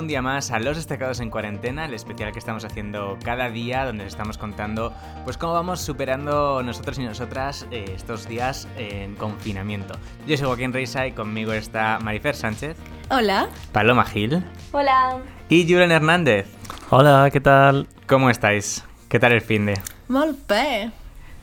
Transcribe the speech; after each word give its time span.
un 0.00 0.08
día 0.08 0.22
más 0.22 0.50
a 0.50 0.58
Los 0.58 0.76
Destacados 0.76 1.20
en 1.20 1.28
Cuarentena, 1.30 1.84
el 1.84 1.92
especial 1.92 2.32
que 2.32 2.38
estamos 2.38 2.64
haciendo 2.64 3.18
cada 3.22 3.50
día, 3.50 3.84
donde 3.84 4.04
les 4.04 4.14
estamos 4.14 4.38
contando 4.38 4.94
pues 5.24 5.36
cómo 5.36 5.52
vamos 5.52 5.80
superando 5.80 6.62
nosotros 6.62 6.98
y 6.98 7.02
nosotras 7.02 7.66
eh, 7.70 7.84
estos 7.94 8.26
días 8.26 8.66
en 8.78 9.14
confinamiento. 9.16 9.94
Yo 10.26 10.38
soy 10.38 10.46
Joaquín 10.46 10.72
Reisa 10.72 11.06
y 11.06 11.12
conmigo 11.12 11.52
está 11.52 11.98
Marifer 12.00 12.34
Sánchez. 12.34 12.78
Hola. 13.10 13.48
Paloma 13.72 14.04
Gil. 14.06 14.42
Hola. 14.72 15.18
Y 15.50 15.70
Julen 15.70 15.92
Hernández. 15.92 16.46
Hola, 16.88 17.28
¿qué 17.30 17.40
tal? 17.40 17.86
¿Cómo 18.06 18.30
estáis? 18.30 18.84
¿Qué 19.10 19.20
tal 19.20 19.32
el 19.32 19.42
fin 19.42 19.66
de? 19.66 19.78
Molpe. 20.08 20.90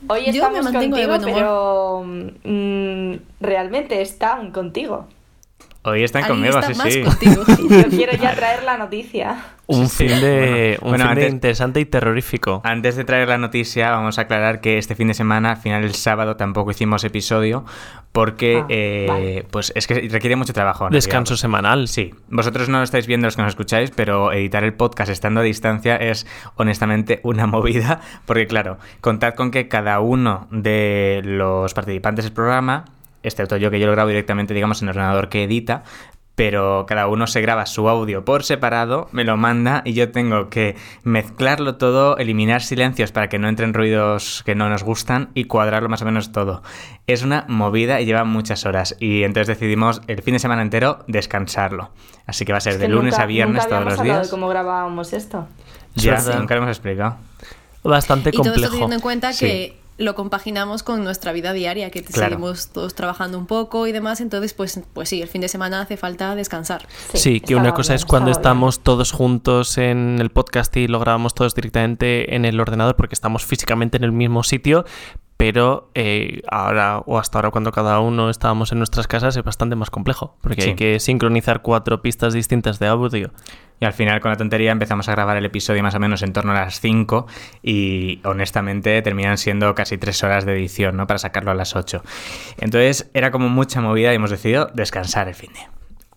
Hoy 0.08 0.26
Yo 0.26 0.32
estamos 0.32 0.58
me 0.58 0.72
mantengo 0.72 0.96
de 0.96 1.06
contigo, 1.06 1.08
buen 1.08 1.24
humor. 1.24 1.34
pero 1.34 2.04
mm, 2.44 3.14
realmente 3.40 4.02
están 4.02 4.50
contigo. 4.50 5.06
Hoy 5.84 6.02
están 6.02 6.24
Ahí 6.24 6.28
conmigo, 6.30 6.58
está 6.58 6.72
sí, 6.74 6.78
más 6.78 6.92
sí. 6.92 7.02
contigo. 7.02 7.42
Yo 7.82 7.88
quiero 7.88 8.12
ya 8.16 8.34
traer 8.34 8.62
la 8.64 8.76
noticia. 8.76 9.36
Un 9.68 9.88
Sí, 9.88 10.08
fin 10.08 10.20
de, 10.20 10.76
bueno. 10.80 10.96
un 10.96 10.98
Bueno, 11.04 11.04
fin 11.14 11.14
de 11.22 11.28
interesante 11.28 11.80
y 11.80 11.84
terrorífico. 11.84 12.60
Antes 12.64 12.96
de 12.96 13.04
traer 13.04 13.28
la 13.28 13.38
noticia, 13.38 13.90
vamos 13.92 14.18
a 14.18 14.22
aclarar 14.22 14.60
que 14.60 14.76
este 14.78 14.94
fin 14.96 15.08
de 15.08 15.14
semana, 15.14 15.52
al 15.52 15.56
final 15.58 15.84
el 15.84 15.94
sábado, 15.94 16.36
tampoco 16.36 16.72
hicimos 16.72 17.04
episodio 17.04 17.64
porque 18.12 18.58
Ah, 18.62 18.66
eh, 18.70 19.06
vale. 19.08 19.46
pues 19.50 19.72
es 19.76 19.86
que 19.86 19.94
requiere 20.10 20.36
mucho 20.36 20.52
trabajo. 20.52 20.88
Descanso 20.90 21.30
realidad. 21.34 21.40
semanal. 21.42 21.88
Sí, 21.88 22.12
vosotros 22.28 22.68
no 22.68 22.78
lo 22.78 22.84
estáis 22.84 23.06
viendo 23.06 23.26
los 23.26 23.36
que 23.36 23.42
nos 23.42 23.50
escucháis, 23.50 23.90
pero 23.92 24.32
editar 24.32 24.64
el 24.64 24.74
podcast 24.74 25.10
estando 25.12 25.40
a 25.40 25.44
distancia 25.44 25.96
es 25.96 26.26
honestamente 26.56 27.20
una 27.22 27.46
movida, 27.46 28.00
porque 28.26 28.46
claro, 28.46 28.78
contad 29.00 29.34
con 29.34 29.50
que 29.50 29.68
cada 29.68 30.00
uno 30.00 30.48
de 30.50 31.20
los 31.24 31.72
participantes 31.72 32.24
del 32.24 32.32
programa, 32.34 32.84
excepto 33.22 33.56
yo 33.56 33.70
que 33.70 33.80
yo 33.80 33.86
lo 33.86 33.92
grabo 33.92 34.08
directamente, 34.08 34.54
digamos, 34.54 34.82
en 34.82 34.88
el 34.88 34.96
ordenador 34.96 35.28
que 35.28 35.44
edita, 35.44 35.82
pero 36.34 36.86
cada 36.86 37.08
uno 37.08 37.26
se 37.26 37.40
graba 37.40 37.66
su 37.66 37.88
audio 37.88 38.24
por 38.24 38.44
separado, 38.44 39.08
me 39.10 39.24
lo 39.24 39.36
manda 39.36 39.82
y 39.84 39.92
yo 39.94 40.12
tengo 40.12 40.48
que 40.50 40.76
mezclarlo 41.02 41.74
todo, 41.78 42.16
eliminar 42.16 42.62
silencios 42.62 43.10
para 43.10 43.28
que 43.28 43.40
no 43.40 43.48
entren 43.48 43.74
ruidos 43.74 44.44
que 44.46 44.54
no 44.54 44.68
nos 44.68 44.84
gustan 44.84 45.30
y 45.34 45.44
cuadrarlo 45.46 45.88
más 45.88 46.00
o 46.02 46.04
menos 46.04 46.30
todo. 46.30 46.62
Es 47.08 47.24
una 47.24 47.44
movida 47.48 48.00
y 48.00 48.06
lleva 48.06 48.22
muchas 48.22 48.66
horas 48.66 48.94
y 49.00 49.24
entonces 49.24 49.48
decidimos 49.48 50.00
el 50.06 50.22
fin 50.22 50.34
de 50.34 50.38
semana 50.38 50.62
entero 50.62 51.00
descansarlo. 51.08 51.90
Así 52.26 52.44
que 52.44 52.52
va 52.52 52.58
a 52.58 52.60
ser 52.60 52.74
Es 52.74 52.78
de 52.78 52.86
lunes 52.88 53.14
nunca- 53.14 53.22
a 53.24 53.26
viernes 53.26 53.64
nunca 53.64 53.68
todos 53.68 53.84
los 53.96 54.02
días. 54.04 54.26
de 54.26 54.30
cómo 54.30 54.46
grabábamos 54.48 55.12
esto. 55.12 55.48
Es 55.96 56.04
Ya, 56.04 56.12
verdad. 56.12 56.38
nunca 56.38 56.54
lo 56.54 56.62
hemos 56.62 56.76
explicado. 56.76 57.16
Bastante 57.82 58.28
Y 58.28 58.32
todo 58.32 58.42
esto 58.42 58.52
complejo. 58.52 58.72
teniendo 58.74 58.94
en 58.94 59.00
cuenta 59.00 59.32
Sí. 59.32 59.44
que 59.46 59.76
lo 59.98 60.14
compaginamos 60.14 60.82
con 60.82 61.04
nuestra 61.04 61.32
vida 61.32 61.52
diaria, 61.52 61.90
que 61.90 62.02
Claro. 62.02 62.30
seguimos 62.36 62.68
todos 62.68 62.94
trabajando 62.94 63.36
un 63.38 63.46
poco 63.46 63.86
y 63.86 63.92
demás, 63.92 64.20
entonces 64.20 64.54
pues, 64.54 64.80
pues 64.94 65.08
sí, 65.08 65.20
el 65.20 65.28
fin 65.28 65.40
de 65.40 65.48
semana 65.48 65.80
hace 65.80 65.96
falta 65.96 66.34
descansar. 66.36 66.86
Sí, 67.14 67.40
que 67.40 67.56
una 67.56 67.74
cosa 67.74 67.92
bien, 67.92 67.96
es 67.96 68.04
cuando 68.04 68.26
bien. 68.26 68.38
estamos 68.38 68.80
todos 68.80 69.12
juntos 69.12 69.76
en 69.76 70.18
el 70.20 70.30
podcast 70.30 70.74
y 70.76 70.86
lo 70.88 71.00
grabamos 71.00 71.34
todos 71.34 71.54
directamente 71.54 72.34
en 72.36 72.44
el 72.44 72.58
ordenador 72.60 72.94
porque 72.96 73.14
estamos 73.14 73.44
físicamente 73.44 73.96
en 73.96 74.04
el 74.04 74.12
mismo 74.12 74.42
sitio, 74.44 74.84
pero 75.38 75.88
eh, 75.94 76.42
ahora 76.50 76.98
o 77.06 77.18
hasta 77.18 77.38
ahora 77.38 77.50
cuando 77.50 77.72
cada 77.72 78.00
uno 78.00 78.28
estábamos 78.28 78.72
en 78.72 78.78
nuestras 78.78 79.06
casas 79.06 79.34
es 79.36 79.44
bastante 79.44 79.76
más 79.76 79.88
complejo 79.88 80.36
porque 80.42 80.60
Sí. 80.62 80.68
hay 80.70 80.74
que 80.76 81.00
sincronizar 81.00 81.62
cuatro 81.62 82.02
pistas 82.02 82.34
distintas 82.34 82.78
de 82.78 82.88
audio. 82.88 83.30
Y 83.80 83.84
al 83.84 83.92
final 83.92 84.20
con 84.20 84.32
la 84.32 84.36
tontería 84.36 84.72
empezamos 84.72 85.08
a 85.08 85.12
grabar 85.12 85.36
el 85.36 85.44
episodio 85.44 85.80
más 85.84 85.94
o 85.94 86.00
menos 86.00 86.22
en 86.22 86.32
torno 86.32 86.50
a 86.50 86.54
las 86.56 86.80
5 86.80 87.28
y 87.62 88.20
honestamente 88.24 89.00
terminan 89.02 89.38
siendo 89.38 89.72
casi 89.76 89.96
3 89.98 90.24
horas 90.24 90.44
de 90.44 90.54
edición, 90.54 90.96
¿no? 90.96 91.06
Para 91.06 91.18
sacarlo 91.18 91.52
a 91.52 91.54
las 91.54 91.76
8. 91.76 92.02
Entonces 92.58 93.08
era 93.14 93.30
como 93.30 93.48
mucha 93.48 93.80
movida 93.80 94.12
y 94.12 94.16
hemos 94.16 94.30
decidido 94.30 94.68
descansar 94.74 95.28
el 95.28 95.36
fin 95.36 95.52
de. 95.52 95.60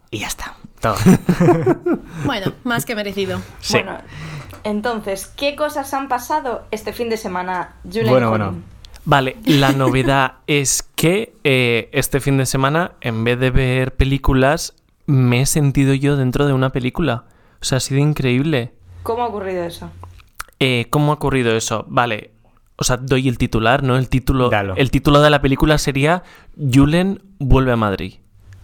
Y 0.10 0.22
ya 0.22 0.28
está. 0.28 0.56
Todo. 0.80 0.96
Bueno, 2.26 2.54
más 2.64 2.86
que 2.86 2.96
merecido. 2.96 3.40
Sí. 3.60 3.74
Bueno, 3.74 4.00
entonces, 4.64 5.28
¿qué 5.38 5.56
cosas 5.56 5.94
han 5.94 6.08
pasado 6.08 6.66
este 6.72 6.94
fin 6.94 7.10
de 7.10 7.18
semana, 7.18 7.76
Julen 7.84 8.10
Bueno, 8.10 8.32
Colin? 8.32 8.46
bueno. 8.48 8.64
Vale, 9.06 9.38
la 9.46 9.72
novedad 9.72 10.34
es 10.48 10.84
que 10.96 11.34
eh, 11.44 11.90
este 11.92 12.20
fin 12.20 12.38
de 12.38 12.46
semana, 12.46 12.94
en 13.02 13.24
vez 13.24 13.40
de 13.40 13.50
ver 13.52 13.96
películas, 13.96 14.76
me 15.08 15.42
he 15.42 15.46
sentido 15.46 15.94
yo 15.94 16.16
dentro 16.18 16.46
de 16.46 16.54
una 16.54 16.70
película. 16.72 17.26
O 17.62 17.66
sea, 17.66 17.78
ha 17.78 17.82
sido 17.82 18.00
increíble. 18.00 18.74
¿Cómo 19.04 19.24
ha 19.24 19.28
ocurrido 19.28 19.64
eso? 19.64 19.90
Eh, 20.60 20.88
¿Cómo 20.90 21.12
ha 21.12 21.16
ocurrido 21.16 21.56
eso? 21.56 21.86
Vale, 21.90 22.32
o 22.76 22.84
sea, 22.84 22.98
doy 22.98 23.28
el 23.28 23.38
titular, 23.38 23.84
¿no? 23.84 23.98
El 23.98 24.10
título, 24.10 24.50
Dalo. 24.50 24.76
el 24.78 24.92
título 24.92 25.22
de 25.22 25.30
la 25.30 25.42
película 25.42 25.78
sería 25.78 26.24
Julen 26.58 27.22
vuelve 27.40 27.72
a 27.72 27.76
Madrid. 27.76 28.16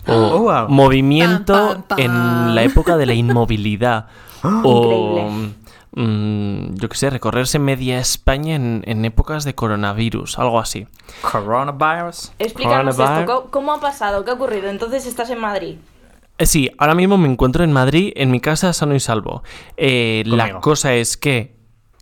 O 0.08 0.14
Oh, 0.14 0.40
wow. 0.44 0.70
Movimiento 0.70 1.54
Pam, 1.54 1.84
pam, 1.84 1.84
pam. 1.84 2.00
en 2.00 2.56
la 2.56 2.64
época 2.64 2.98
de 2.98 3.06
la 3.08 3.14
inmovilidad. 3.14 4.08
o, 4.44 5.28
Increíble. 5.28 5.54
Mm, 6.02 6.76
yo 6.76 6.90
qué 6.90 6.96
sé, 6.98 7.10
recorrerse 7.10 7.60
media 7.60 8.00
España 8.00 8.56
en, 8.56 8.84
en 8.86 9.04
épocas 9.06 9.44
de 9.44 9.56
coronavirus, 9.56 10.40
algo 10.40 10.60
así. 10.60 10.88
Coronavirus. 11.22 12.32
Explícanos 12.40 12.96
Coronavirus. 12.96 13.22
esto, 13.30 13.36
¿cómo, 13.42 13.52
cómo 13.52 13.74
ha 13.74 13.80
pasado? 13.82 14.24
¿Qué 14.26 14.32
ha 14.32 14.34
ocurrido? 14.36 14.70
Entonces 14.70 15.06
estás 15.06 15.30
en 15.30 15.40
Madrid. 15.40 15.76
Eh, 16.38 16.46
Sí, 16.46 16.70
ahora 16.78 16.94
mismo 16.96 17.18
me 17.18 17.28
encuentro 17.28 17.64
en 17.64 17.72
Madrid, 17.74 18.14
en 18.16 18.30
mi 18.32 18.40
casa, 18.40 18.72
sano 18.74 18.94
y 18.96 19.00
salvo. 19.00 19.44
Eh, 19.76 20.24
la 20.26 20.60
cosa 20.60 20.94
es 20.94 21.18
que... 21.18 21.56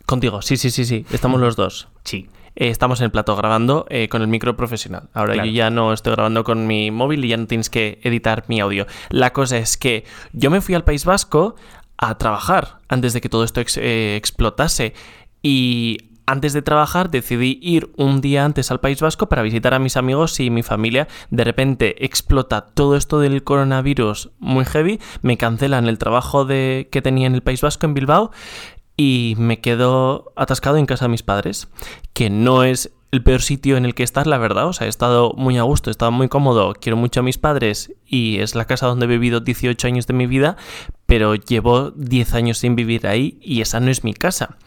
Contigo, 0.05 0.41
sí, 0.43 0.55
sí, 0.57 0.69
sí, 0.69 0.85
sí, 0.85 1.03
estamos 1.11 1.39
los 1.41 1.55
dos. 1.55 1.87
Sí. 2.03 2.29
Eh, 2.55 2.69
estamos 2.69 2.99
en 2.99 3.05
el 3.05 3.11
plato 3.11 3.35
grabando 3.35 3.85
eh, 3.89 4.07
con 4.07 4.21
el 4.21 4.27
micro 4.27 4.55
profesional. 4.55 5.09
Ahora 5.13 5.33
Claro. 5.33 5.47
yo 5.49 5.53
ya 5.55 5.69
no 5.71 5.91
estoy 5.93 6.13
grabando 6.13 6.43
con 6.43 6.67
mi 6.67 6.91
móvil 6.91 7.25
y 7.25 7.29
ya 7.29 7.37
no 7.37 7.47
tienes 7.47 7.69
que 7.71 7.99
editar 8.03 8.43
mi 8.47 8.59
audio. 8.59 8.85
La 9.09 9.33
cosa 9.33 9.57
es 9.57 9.77
que 9.77 10.03
yo 10.31 10.51
me 10.51 10.61
fui 10.61 10.75
al 10.75 10.83
País 10.83 11.05
Vasco 11.05 11.55
a 11.97 12.17
trabajar 12.17 12.79
antes 12.87 13.13
de 13.13 13.21
que 13.21 13.29
todo 13.29 13.43
esto 13.43 13.61
eh, 13.77 14.15
explotase. 14.15 14.93
Y 15.41 15.97
antes 16.25 16.53
de 16.53 16.61
trabajar 16.61 17.11
decidí 17.11 17.59
ir 17.61 17.91
un 17.97 18.19
día 18.19 18.45
antes 18.45 18.71
al 18.71 18.79
País 18.79 18.99
Vasco 18.99 19.29
para 19.29 19.43
visitar 19.43 19.73
a 19.73 19.79
mis 19.79 19.95
amigos 19.97 20.39
y 20.39 20.49
mi 20.49 20.63
familia. 20.63 21.07
De 21.29 21.43
repente 21.43 22.03
explota 22.05 22.65
todo 22.65 22.95
esto 22.95 23.19
del 23.19 23.43
coronavirus 23.43 24.31
muy 24.39 24.65
heavy. 24.65 24.99
Me 25.21 25.37
cancelan 25.37 25.87
el 25.87 25.99
trabajo 25.99 26.45
de, 26.45 26.89
que 26.91 27.01
tenía 27.01 27.27
en 27.27 27.35
el 27.35 27.43
País 27.43 27.61
Vasco 27.61 27.85
en 27.85 27.93
Bilbao 27.93 28.31
y 28.97 29.35
me 29.37 29.59
quedo 29.59 30.31
atascado 30.35 30.77
en 30.77 30.85
casa 30.85 31.05
de 31.05 31.09
mis 31.09 31.23
padres, 31.23 31.67
que 32.13 32.29
no 32.29 32.63
es 32.63 32.94
el 33.15 33.23
peor 33.23 33.41
sitio 33.41 33.77
en 33.77 33.85
el 33.85 33.95
que 33.95 34.03
estar, 34.03 34.27
la 34.27 34.37
verdad. 34.37 34.67
O 34.67 34.73
sea, 34.73 34.87
he 34.87 34.89
estado 34.89 35.33
muy 35.35 35.57
a 35.57 35.63
gusto, 35.63 35.89
he 35.89 35.91
estado 35.91 36.11
muy 36.11 36.27
cómodo, 36.27 36.73
quiero 36.79 36.97
mucho 36.97 37.21
a 37.21 37.23
mis 37.23 37.37
padres 37.37 37.93
y 38.05 38.39
es 38.39 38.55
la 38.55 38.65
casa 38.65 38.87
donde 38.87 39.05
he 39.05 39.09
vivido 39.09 39.39
18 39.39 39.87
años 39.87 40.05
de 40.07 40.13
mi 40.13 40.27
vida, 40.27 40.57
pero 41.05 41.35
llevo 41.35 41.91
10 41.91 42.33
años 42.35 42.59
sin 42.59 42.75
vivir 42.75 43.07
ahí 43.07 43.39
y 43.41 43.61
esa 43.61 43.79
no 43.79 43.89
es 43.89 44.03
mi 44.03 44.13
casa. 44.13 44.57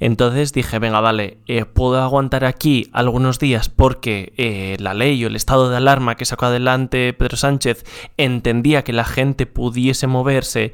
Entonces 0.00 0.52
dije, 0.52 0.78
venga, 0.78 1.00
vale, 1.00 1.38
eh, 1.46 1.64
puedo 1.64 2.00
aguantar 2.00 2.44
aquí 2.44 2.88
algunos 2.92 3.40
días 3.40 3.68
porque 3.68 4.32
eh, 4.36 4.76
la 4.78 4.94
ley 4.94 5.24
o 5.24 5.26
el 5.26 5.34
estado 5.34 5.70
de 5.70 5.76
alarma 5.76 6.14
que 6.14 6.24
sacó 6.24 6.46
adelante 6.46 7.12
Pedro 7.14 7.36
Sánchez 7.36 7.84
entendía 8.16 8.84
que 8.84 8.92
la 8.92 9.04
gente 9.04 9.46
pudiese 9.46 10.06
moverse 10.06 10.72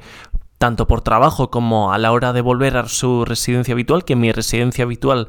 tanto 0.57 0.87
por 0.87 1.01
trabajo 1.01 1.49
como 1.49 1.91
a 1.91 1.97
la 1.97 2.11
hora 2.11 2.33
de 2.33 2.41
volver 2.41 2.77
a 2.77 2.87
su 2.87 3.25
residencia 3.25 3.73
habitual, 3.73 4.05
que 4.05 4.15
mi 4.15 4.31
residencia 4.31 4.83
habitual 4.83 5.27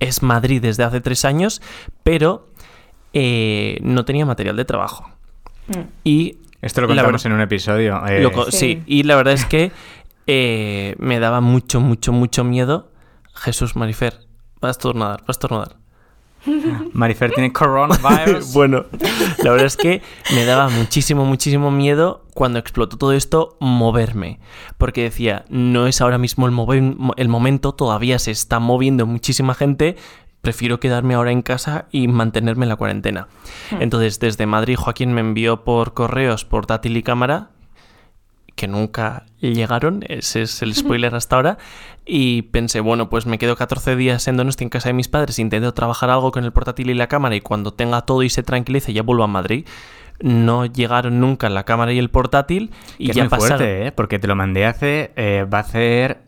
es 0.00 0.22
Madrid 0.22 0.60
desde 0.62 0.84
hace 0.84 1.00
tres 1.00 1.24
años, 1.24 1.62
pero 2.02 2.48
eh, 3.12 3.78
no 3.82 4.04
tenía 4.04 4.26
material 4.26 4.56
de 4.56 4.64
trabajo. 4.64 5.08
Mm. 5.68 5.80
Y 6.04 6.38
Esto 6.62 6.80
lo 6.82 6.88
contamos 6.88 7.24
en 7.26 7.32
un 7.32 7.40
episodio. 7.40 8.04
eh, 8.06 8.22
lo 8.22 8.32
co- 8.32 8.50
Sí. 8.50 8.56
sí. 8.58 8.82
y 8.86 9.02
la 9.04 9.16
verdad 9.16 9.34
es 9.34 9.44
que 9.44 9.70
eh, 10.26 10.94
me 10.98 11.18
daba 11.20 11.40
mucho, 11.40 11.80
mucho, 11.80 12.12
mucho 12.12 12.44
miedo. 12.44 12.90
Jesús 13.34 13.76
Marifer, 13.76 14.20
vas 14.60 14.68
a 14.68 14.70
estornudar, 14.72 15.20
vas 15.20 15.28
a 15.28 15.32
estornudar. 15.32 15.76
Marifer 16.92 17.30
tiene 17.32 17.52
coronavirus. 17.52 18.52
bueno, 18.54 18.84
la 19.42 19.50
verdad 19.50 19.66
es 19.66 19.76
que 19.76 20.02
me 20.34 20.44
daba 20.44 20.68
muchísimo, 20.68 21.24
muchísimo 21.24 21.70
miedo 21.70 22.24
cuando 22.34 22.58
explotó 22.58 22.96
todo 22.96 23.12
esto 23.12 23.56
moverme. 23.60 24.40
Porque 24.78 25.02
decía, 25.04 25.44
no 25.48 25.86
es 25.86 26.00
ahora 26.00 26.18
mismo 26.18 26.46
el, 26.46 26.52
mover- 26.52 27.12
el 27.16 27.28
momento, 27.28 27.72
todavía 27.72 28.18
se 28.18 28.30
está 28.30 28.58
moviendo 28.58 29.06
muchísima 29.06 29.54
gente. 29.54 29.96
Prefiero 30.40 30.78
quedarme 30.78 31.14
ahora 31.14 31.30
en 31.32 31.40
casa 31.40 31.86
y 31.90 32.06
mantenerme 32.06 32.66
en 32.66 32.68
la 32.68 32.76
cuarentena. 32.76 33.28
Entonces, 33.80 34.20
desde 34.20 34.44
Madrid, 34.44 34.76
Joaquín 34.76 35.14
me 35.14 35.22
envió 35.22 35.64
por 35.64 35.94
correos 35.94 36.44
portátil 36.44 36.96
y 36.98 37.02
cámara, 37.02 37.48
que 38.54 38.68
nunca 38.68 39.24
llegaron, 39.40 40.04
ese 40.06 40.42
es 40.42 40.60
el 40.62 40.74
spoiler 40.76 41.14
hasta 41.14 41.36
ahora, 41.36 41.58
y 42.06 42.42
pensé, 42.42 42.80
bueno, 42.80 43.08
pues 43.08 43.26
me 43.26 43.38
quedo 43.38 43.56
14 43.56 43.96
días 43.96 44.26
en 44.28 44.36
Donosti 44.36 44.64
en 44.64 44.70
casa 44.70 44.88
de 44.90 44.92
mis 44.92 45.08
padres, 45.08 45.38
intento 45.38 45.72
trabajar 45.74 46.10
algo 46.10 46.32
con 46.32 46.44
el 46.44 46.52
portátil 46.52 46.90
y 46.90 46.94
la 46.94 47.06
cámara 47.06 47.34
y 47.36 47.40
cuando 47.40 47.72
tenga 47.72 48.02
todo 48.02 48.22
y 48.22 48.28
se 48.30 48.42
tranquilice 48.42 48.92
ya 48.92 49.02
vuelvo 49.02 49.24
a 49.24 49.28
Madrid. 49.28 49.66
No 50.20 50.64
llegaron 50.66 51.18
nunca 51.20 51.48
la 51.48 51.64
cámara 51.64 51.92
y 51.92 51.98
el 51.98 52.08
portátil 52.10 52.70
y 52.98 53.06
Que 53.06 53.10
es 53.12 53.16
ya 53.16 53.22
muy 53.24 53.30
pasaron. 53.30 53.58
fuerte, 53.58 53.86
¿eh? 53.88 53.92
Porque 53.92 54.18
te 54.20 54.28
lo 54.28 54.36
mandé 54.36 54.64
hace... 54.64 55.12
eh, 55.16 55.44
va 55.52 55.58
a 55.58 55.60
hacer... 55.62 56.22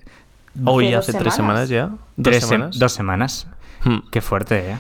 Hoy 0.65 0.93
Hace 0.95 1.13
tres 1.13 1.35
semanas. 1.35 1.69
ya. 1.69 1.91
Dos 2.17 2.31
tres 2.33 2.47
semanas. 2.47 2.79
dos 2.79 2.93
semanas. 2.93 3.47
Hmm. 3.85 3.99
Qué 4.11 4.21
fuerte, 4.23 4.71
¿eh? 4.73 4.77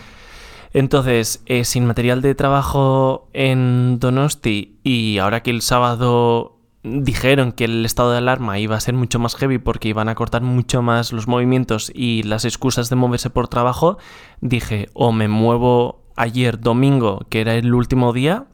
Entonces, 0.73 1.43
eh, 1.47 1.65
sin 1.65 1.87
material 1.87 2.21
de 2.23 2.35
trabajo 2.35 3.29
en 3.33 3.99
Donosti 4.01 4.79
y 4.83 5.19
ahora 5.19 5.43
que 5.43 5.51
el 5.51 5.63
sábado 5.63 6.56
dijeron 6.87 7.53
que 7.53 7.65
el 7.65 7.85
estado 7.85 8.13
de 8.13 8.19
alarma 8.19 8.59
iba 8.59 8.77
a 8.77 8.81
ser 8.81 8.95
mucho 8.95 9.19
más 9.19 9.35
heavy 9.35 9.59
porque 9.59 9.89
iban 9.89 10.09
a 10.09 10.15
cortar 10.15 10.43
mucho 10.43 10.83
más 10.83 11.13
los 11.13 11.27
movimientos 11.27 11.91
y 11.95 12.23
las 12.23 12.45
excusas 12.45 12.89
de 12.89 12.97
moverse 12.97 13.31
por 13.31 13.49
trabajo, 13.49 13.99
dije, 14.41 14.89
o 14.95 15.13
me 15.13 15.29
muevo 15.29 16.05
ayer 16.17 16.61
domingo, 16.61 17.27
que 17.29 17.41
era 17.41 17.55
el 17.55 17.75
último 17.75 18.13
día, 18.13 18.47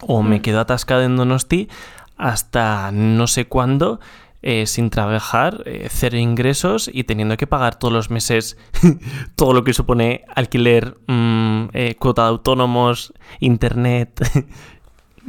o 0.00 0.22
me 0.22 0.40
quedo 0.42 0.60
atascada 0.60 1.04
en 1.04 1.16
Donosti 1.16 1.68
hasta 2.16 2.90
no 2.92 3.26
sé 3.26 3.46
cuándo. 3.46 4.00
eh, 4.42 4.66
sin 4.66 4.88
trabajar, 4.88 5.62
eh, 5.66 5.88
cero 5.90 6.16
ingresos 6.16 6.88
y 6.90 7.04
teniendo 7.04 7.36
que 7.36 7.46
pagar 7.46 7.78
todos 7.78 7.92
los 7.92 8.08
meses 8.10 8.56
todo 9.36 9.52
lo 9.52 9.64
que 9.64 9.74
supone 9.74 10.24
alquiler, 10.34 10.96
mm, 11.06 11.68
eh, 11.74 11.94
cuota 11.98 12.22
de 12.22 12.28
autónomos, 12.28 13.12
internet, 13.40 14.18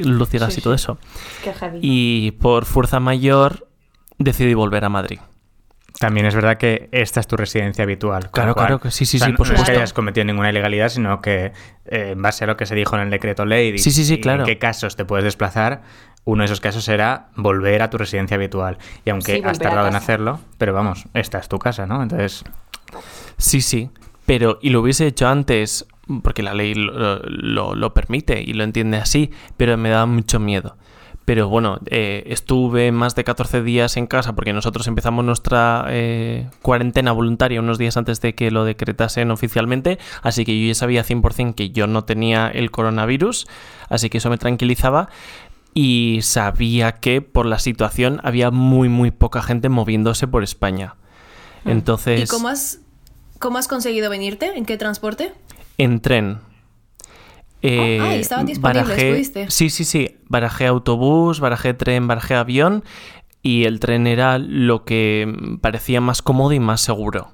gas 0.03 0.53
Sí, 0.53 0.59
y 0.59 0.63
todo 0.63 0.74
eso. 0.74 0.98
Qué 1.44 1.53
heavy. 1.53 1.80
Y 1.81 2.31
por 2.31 2.65
fuerza 2.65 3.00
mayor 3.00 3.68
decidí 4.18 4.53
volver 4.53 4.86
a 4.86 4.89
Madrid. 4.89 5.19
También 6.00 6.25
es 6.25 6.33
verdad 6.33 6.57
que 6.57 6.89
esta 6.92 7.19
es 7.19 7.27
tu 7.27 7.38
residencia 7.38 7.83
habitual. 7.83 8.31
Claro, 8.31 8.53
cual, 8.53 8.65
claro 8.68 8.80
que 8.81 8.89
sí, 8.92 9.06
sí, 9.06 9.18
o 9.18 9.19
sea, 9.19 9.27
sí, 9.27 9.31
no- 9.33 9.38
por 9.38 9.48
no 9.48 9.53
es 9.53 9.59
que 9.59 9.65
supuesto. 9.65 9.80
hayas 9.80 9.94
cometido 9.94 10.25
ninguna 10.25 10.50
ilegalidad, 10.50 10.89
sino 10.89 11.21
que 11.21 11.51
eh, 11.86 12.12
en 12.13 12.21
base 12.21 12.44
a 12.45 12.48
lo 12.48 12.57
que 12.57 12.65
se 12.65 12.74
dijo 12.74 12.95
en 12.95 13.01
el 13.03 13.09
decreto 13.12 13.45
ley 13.45 13.69
y- 13.75 13.77
Sí, 13.77 13.92
sí, 13.92 14.03
sí, 14.06 14.15
y 14.15 14.21
claro. 14.21 14.44
en 14.44 14.45
qué 14.48 14.57
casos 14.57 14.95
te 14.95 15.06
puedes 15.06 15.24
desplazar, 15.25 15.83
uno 16.24 16.42
de 16.42 16.45
esos 16.45 16.59
casos 16.62 16.88
era 16.88 17.27
volver 17.36 17.81
a 17.83 17.89
tu 17.92 17.98
residencia 18.00 18.36
habitual. 18.36 18.77
Y 19.06 19.12
aunque 19.12 19.36
Sí, 19.38 19.42
has 19.45 19.59
tardado 19.59 19.88
en 19.89 19.95
hacerlo, 19.95 20.39
pero 20.57 20.74
vamos, 20.74 21.06
esta 21.13 21.38
es 21.38 21.48
tu 21.50 21.59
casa, 21.59 21.86
¿no? 21.86 22.01
Entonces, 22.01 22.44
Sí, 23.38 23.62
sí. 23.62 23.89
Pero, 24.25 24.59
y 24.62 24.69
lo 24.69 24.81
hubiese 24.81 25.06
hecho 25.07 25.27
antes, 25.27 25.86
porque 26.24 26.44
la 26.44 26.53
ley 26.53 26.74
lo, 26.74 27.19
lo- 27.24 27.75
lo 27.75 27.94
permite 27.94 28.42
y 28.42 28.53
lo 28.53 28.63
entiende 28.63 28.98
así, 28.98 29.31
pero 29.57 29.77
me 29.77 29.89
daba 29.89 30.06
mucho 30.06 30.39
miedo. 30.39 30.77
Pero 31.24 31.48
bueno, 31.48 31.80
eh, 31.86 32.24
estuve 32.25 32.92
más 32.92 33.13
de 33.13 33.24
14 33.24 33.62
días 33.62 33.95
en 33.95 34.07
casa 34.07 34.33
porque 34.33 34.53
nosotros 34.53 34.88
empezamos 34.88 35.24
nuestra 35.24 35.86
eh, 35.89 36.50
cuarentena 36.63 37.12
voluntaria 37.12 37.59
unos 37.59 37.77
días 37.77 37.95
antes 37.95 38.21
de 38.21 38.33
que 38.33 38.50
lo 38.50 38.65
decretasen 38.65 39.30
oficialmente, 39.30 40.00
así 40.24 40.44
que 40.45 40.59
yo 40.59 40.68
ya 40.68 40.75
sabía 40.75 41.03
100% 41.06 41.53
que 41.53 41.69
yo 41.69 41.86
no 41.86 42.03
tenía 42.06 42.48
el 42.50 42.71
coronavirus, 42.71 43.48
así 43.88 44.09
que 44.09 44.18
eso 44.18 44.31
me 44.31 44.39
tranquilizaba 44.39 45.09
y 45.75 46.19
sabía 46.24 46.94
que 46.94 47.21
por 47.21 47.45
la 47.45 47.59
situación 47.59 48.19
había 48.24 48.50
muy 48.51 48.89
muy 48.89 49.12
poca 49.12 49.42
gente 49.44 49.69
moviéndose 49.69 50.27
por 50.27 50.44
España. 50.44 50.95
Entonces, 51.65 52.24
¿Y 52.24 52.27
cómo 52.27 52.48
has, 52.50 52.80
cómo 53.39 53.59
has 53.59 53.68
conseguido 53.68 54.09
venirte? 54.09 54.57
¿En 54.57 54.65
qué 54.65 54.75
transporte? 54.77 55.31
En 55.77 56.00
tren. 56.01 56.39
Eh, 57.62 58.00
Ah, 58.01 58.15
y 58.15 58.19
estaban 58.21 58.45
disponibles, 58.47 59.03
¿pudiste? 59.13 59.51
Sí, 59.51 59.69
sí, 59.69 59.83
sí. 59.85 60.18
Barajé 60.27 60.65
autobús, 60.68 61.39
barajé 61.39 61.73
tren, 61.73 62.07
barajé 62.07 62.35
avión 62.35 62.83
y 63.44 63.65
el 63.65 63.79
tren 63.79 64.07
era 64.07 64.38
lo 64.39 64.83
que 64.83 65.57
parecía 65.62 66.01
más 66.01 66.21
cómodo 66.21 66.53
y 66.53 66.59
más 66.59 66.81
seguro. 66.81 67.33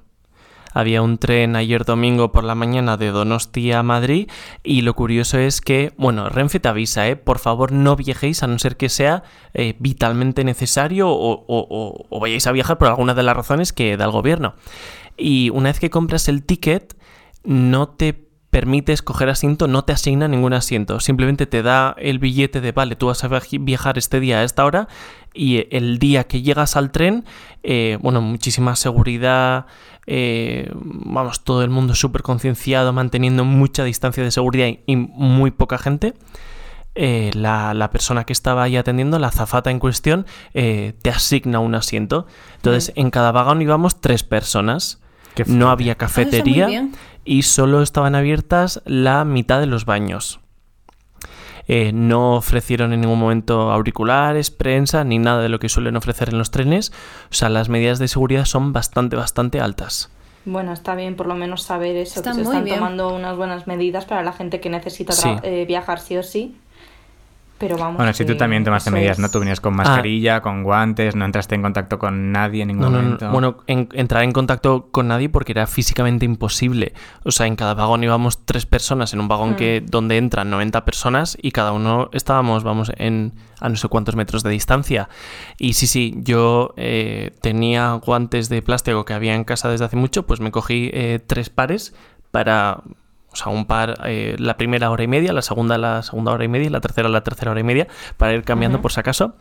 Había 0.74 1.00
un 1.00 1.16
tren 1.16 1.56
ayer 1.56 1.86
domingo 1.86 2.30
por 2.30 2.44
la 2.44 2.54
mañana 2.54 2.98
de 2.98 3.08
Donostia 3.08 3.78
a 3.78 3.82
Madrid 3.82 4.28
y 4.62 4.82
lo 4.82 4.94
curioso 4.94 5.38
es 5.38 5.62
que, 5.62 5.92
bueno, 5.96 6.28
Renfe 6.28 6.60
te 6.60 6.68
avisa, 6.68 7.08
¿eh? 7.08 7.16
Por 7.16 7.38
favor 7.38 7.72
no 7.72 7.96
viajéis 7.96 8.42
a 8.42 8.46
no 8.46 8.58
ser 8.58 8.76
que 8.76 8.90
sea 8.90 9.22
eh, 9.54 9.76
vitalmente 9.78 10.44
necesario 10.44 11.08
o, 11.08 11.32
o- 11.32 11.46
o- 11.48 12.06
o 12.10 12.20
vayáis 12.20 12.46
a 12.46 12.52
viajar 12.52 12.76
por 12.76 12.88
alguna 12.88 13.14
de 13.14 13.22
las 13.22 13.34
razones 13.36 13.72
que 13.72 13.96
da 13.96 14.04
el 14.04 14.10
gobierno. 14.10 14.54
Y 15.16 15.48
una 15.50 15.70
vez 15.70 15.80
que 15.80 15.88
compras 15.90 16.28
el 16.28 16.44
ticket, 16.44 16.96
no 17.44 17.88
te 17.88 18.27
permite 18.50 18.92
escoger 18.92 19.28
asiento, 19.28 19.68
no 19.68 19.84
te 19.84 19.92
asigna 19.92 20.26
ningún 20.28 20.54
asiento. 20.54 21.00
Simplemente 21.00 21.46
te 21.46 21.62
da 21.62 21.94
el 21.98 22.18
billete 22.18 22.60
de, 22.60 22.72
vale, 22.72 22.96
tú 22.96 23.06
vas 23.08 23.22
a 23.24 23.28
viaj- 23.28 23.62
viajar 23.62 23.98
este 23.98 24.20
día 24.20 24.38
a 24.38 24.44
esta 24.44 24.64
hora 24.64 24.88
y 25.34 25.66
el 25.70 25.98
día 25.98 26.24
que 26.24 26.40
llegas 26.42 26.74
al 26.76 26.90
tren, 26.90 27.24
eh, 27.62 27.98
bueno, 28.00 28.20
muchísima 28.22 28.74
seguridad, 28.74 29.66
eh, 30.06 30.70
vamos, 30.74 31.44
todo 31.44 31.62
el 31.62 31.68
mundo 31.70 31.94
súper 31.94 32.22
concienciado, 32.22 32.92
manteniendo 32.94 33.44
mucha 33.44 33.84
distancia 33.84 34.22
de 34.24 34.30
seguridad 34.30 34.66
y, 34.66 34.80
y 34.86 34.96
muy 34.96 35.50
poca 35.50 35.76
gente. 35.76 36.14
Eh, 36.94 37.30
la, 37.34 37.74
la 37.74 37.90
persona 37.90 38.24
que 38.24 38.32
estaba 38.32 38.64
ahí 38.64 38.76
atendiendo, 38.76 39.18
la 39.20 39.28
azafata 39.28 39.70
en 39.70 39.78
cuestión, 39.78 40.26
eh, 40.54 40.94
te 41.02 41.10
asigna 41.10 41.60
un 41.60 41.74
asiento. 41.76 42.26
Entonces, 42.56 42.92
en 42.96 43.10
cada 43.10 43.30
vagón 43.30 43.62
íbamos 43.62 44.00
tres 44.00 44.24
personas. 44.24 45.00
No 45.46 45.70
había 45.70 45.92
Ah, 45.92 45.96
cafetería. 45.96 46.88
Y 47.28 47.42
solo 47.42 47.82
estaban 47.82 48.14
abiertas 48.14 48.82
la 48.86 49.24
mitad 49.24 49.60
de 49.60 49.66
los 49.66 49.84
baños. 49.84 50.40
Eh, 51.66 51.92
no 51.92 52.34
ofrecieron 52.36 52.94
en 52.94 53.02
ningún 53.02 53.18
momento 53.18 53.70
auriculares, 53.70 54.50
prensa, 54.50 55.04
ni 55.04 55.18
nada 55.18 55.42
de 55.42 55.50
lo 55.50 55.58
que 55.58 55.68
suelen 55.68 55.96
ofrecer 55.96 56.30
en 56.30 56.38
los 56.38 56.50
trenes. 56.50 56.92
O 57.30 57.34
sea, 57.34 57.50
las 57.50 57.68
medidas 57.68 57.98
de 57.98 58.08
seguridad 58.08 58.46
son 58.46 58.72
bastante, 58.72 59.16
bastante 59.16 59.60
altas. 59.60 60.10
Bueno, 60.46 60.72
está 60.72 60.94
bien 60.94 61.14
por 61.14 61.26
lo 61.26 61.34
menos 61.34 61.62
saber 61.62 61.96
eso, 61.96 62.20
Está 62.20 62.30
que 62.30 62.36
se 62.36 62.42
están 62.42 62.64
bien. 62.64 62.76
tomando 62.78 63.14
unas 63.14 63.36
buenas 63.36 63.66
medidas 63.66 64.06
para 64.06 64.22
la 64.22 64.32
gente 64.32 64.60
que 64.60 64.70
necesita 64.70 65.12
Sí. 65.12 65.28
eh, 65.42 65.66
viajar 65.68 66.00
sí 66.00 66.16
o 66.16 66.22
sí. 66.22 66.56
Pero 67.58 67.76
vamos. 67.76 67.96
bueno, 67.96 68.12
si 68.12 68.24
tú 68.24 68.36
también 68.36 68.62
tomaste 68.64 68.90
medidas, 68.90 69.12
es- 69.16 69.18
¿no? 69.18 69.30
Tú 69.30 69.40
venías 69.40 69.60
con 69.60 69.74
mascarilla, 69.74 70.40
con 70.40 70.62
guantes, 70.62 71.16
no 71.16 71.24
entraste 71.24 71.54
en 71.56 71.62
contacto 71.62 71.98
con 71.98 72.30
nadie 72.30 72.62
en 72.62 72.68
ningún 72.68 72.82
No, 72.84 72.90
no, 72.90 72.96
no. 72.98 73.02
momento. 73.04 73.30
Bueno, 73.30 73.56
en- 73.66 73.88
entrar 73.92 74.22
en 74.22 74.32
contacto 74.32 74.88
con 74.92 75.08
nadie 75.08 75.28
porque 75.28 75.52
era 75.52 75.66
físicamente 75.66 76.24
imposible. 76.24 76.92
O 77.24 77.30
sea, 77.32 77.46
en 77.46 77.56
cada 77.56 77.74
vagón 77.74 78.04
íbamos 78.04 78.44
tres 78.46 78.64
personas, 78.66 79.12
en 79.12 79.20
un 79.20 79.28
vagón 79.28 79.56
que 79.56 79.82
donde 79.84 80.18
entran 80.18 80.50
90 80.50 80.84
personas 80.84 81.36
y 81.40 81.50
cada 81.50 81.72
uno 81.72 82.10
estábamos, 82.12 82.62
vamos, 82.64 82.92
en 82.96 83.34
a 83.60 83.68
no 83.68 83.74
sé 83.74 83.88
cuántos 83.88 84.14
metros 84.14 84.44
de 84.44 84.50
distancia. 84.50 85.08
Y 85.58 85.72
sí, 85.72 85.88
sí, 85.88 86.14
yo 86.18 86.74
eh, 86.76 87.32
tenía 87.42 87.92
guantes 87.94 88.48
de 88.48 88.62
plástico 88.62 89.04
que 89.04 89.14
había 89.14 89.34
en 89.34 89.42
casa 89.42 89.68
desde 89.68 89.84
hace 89.84 89.96
mucho, 89.96 90.26
pues 90.26 90.38
me 90.40 90.52
cogí 90.52 90.90
eh, 90.92 91.18
tres 91.26 91.50
pares 91.50 91.92
para... 92.30 92.82
O 93.30 93.36
sea, 93.36 93.52
un 93.52 93.66
par 93.66 94.00
eh, 94.04 94.36
la 94.38 94.56
primera 94.56 94.90
hora 94.90 95.04
y 95.04 95.06
media, 95.06 95.32
la 95.32 95.42
segunda 95.42 95.76
la 95.76 96.02
segunda 96.02 96.32
hora 96.32 96.44
y 96.44 96.48
media 96.48 96.66
y 96.66 96.70
la 96.70 96.80
tercera 96.80 97.08
la 97.08 97.22
tercera 97.22 97.50
hora 97.50 97.60
y 97.60 97.64
media 97.64 97.86
para 98.16 98.32
ir 98.34 98.42
cambiando 98.42 98.80
por 98.80 98.92
si 98.92 99.00
acaso. 99.00 99.36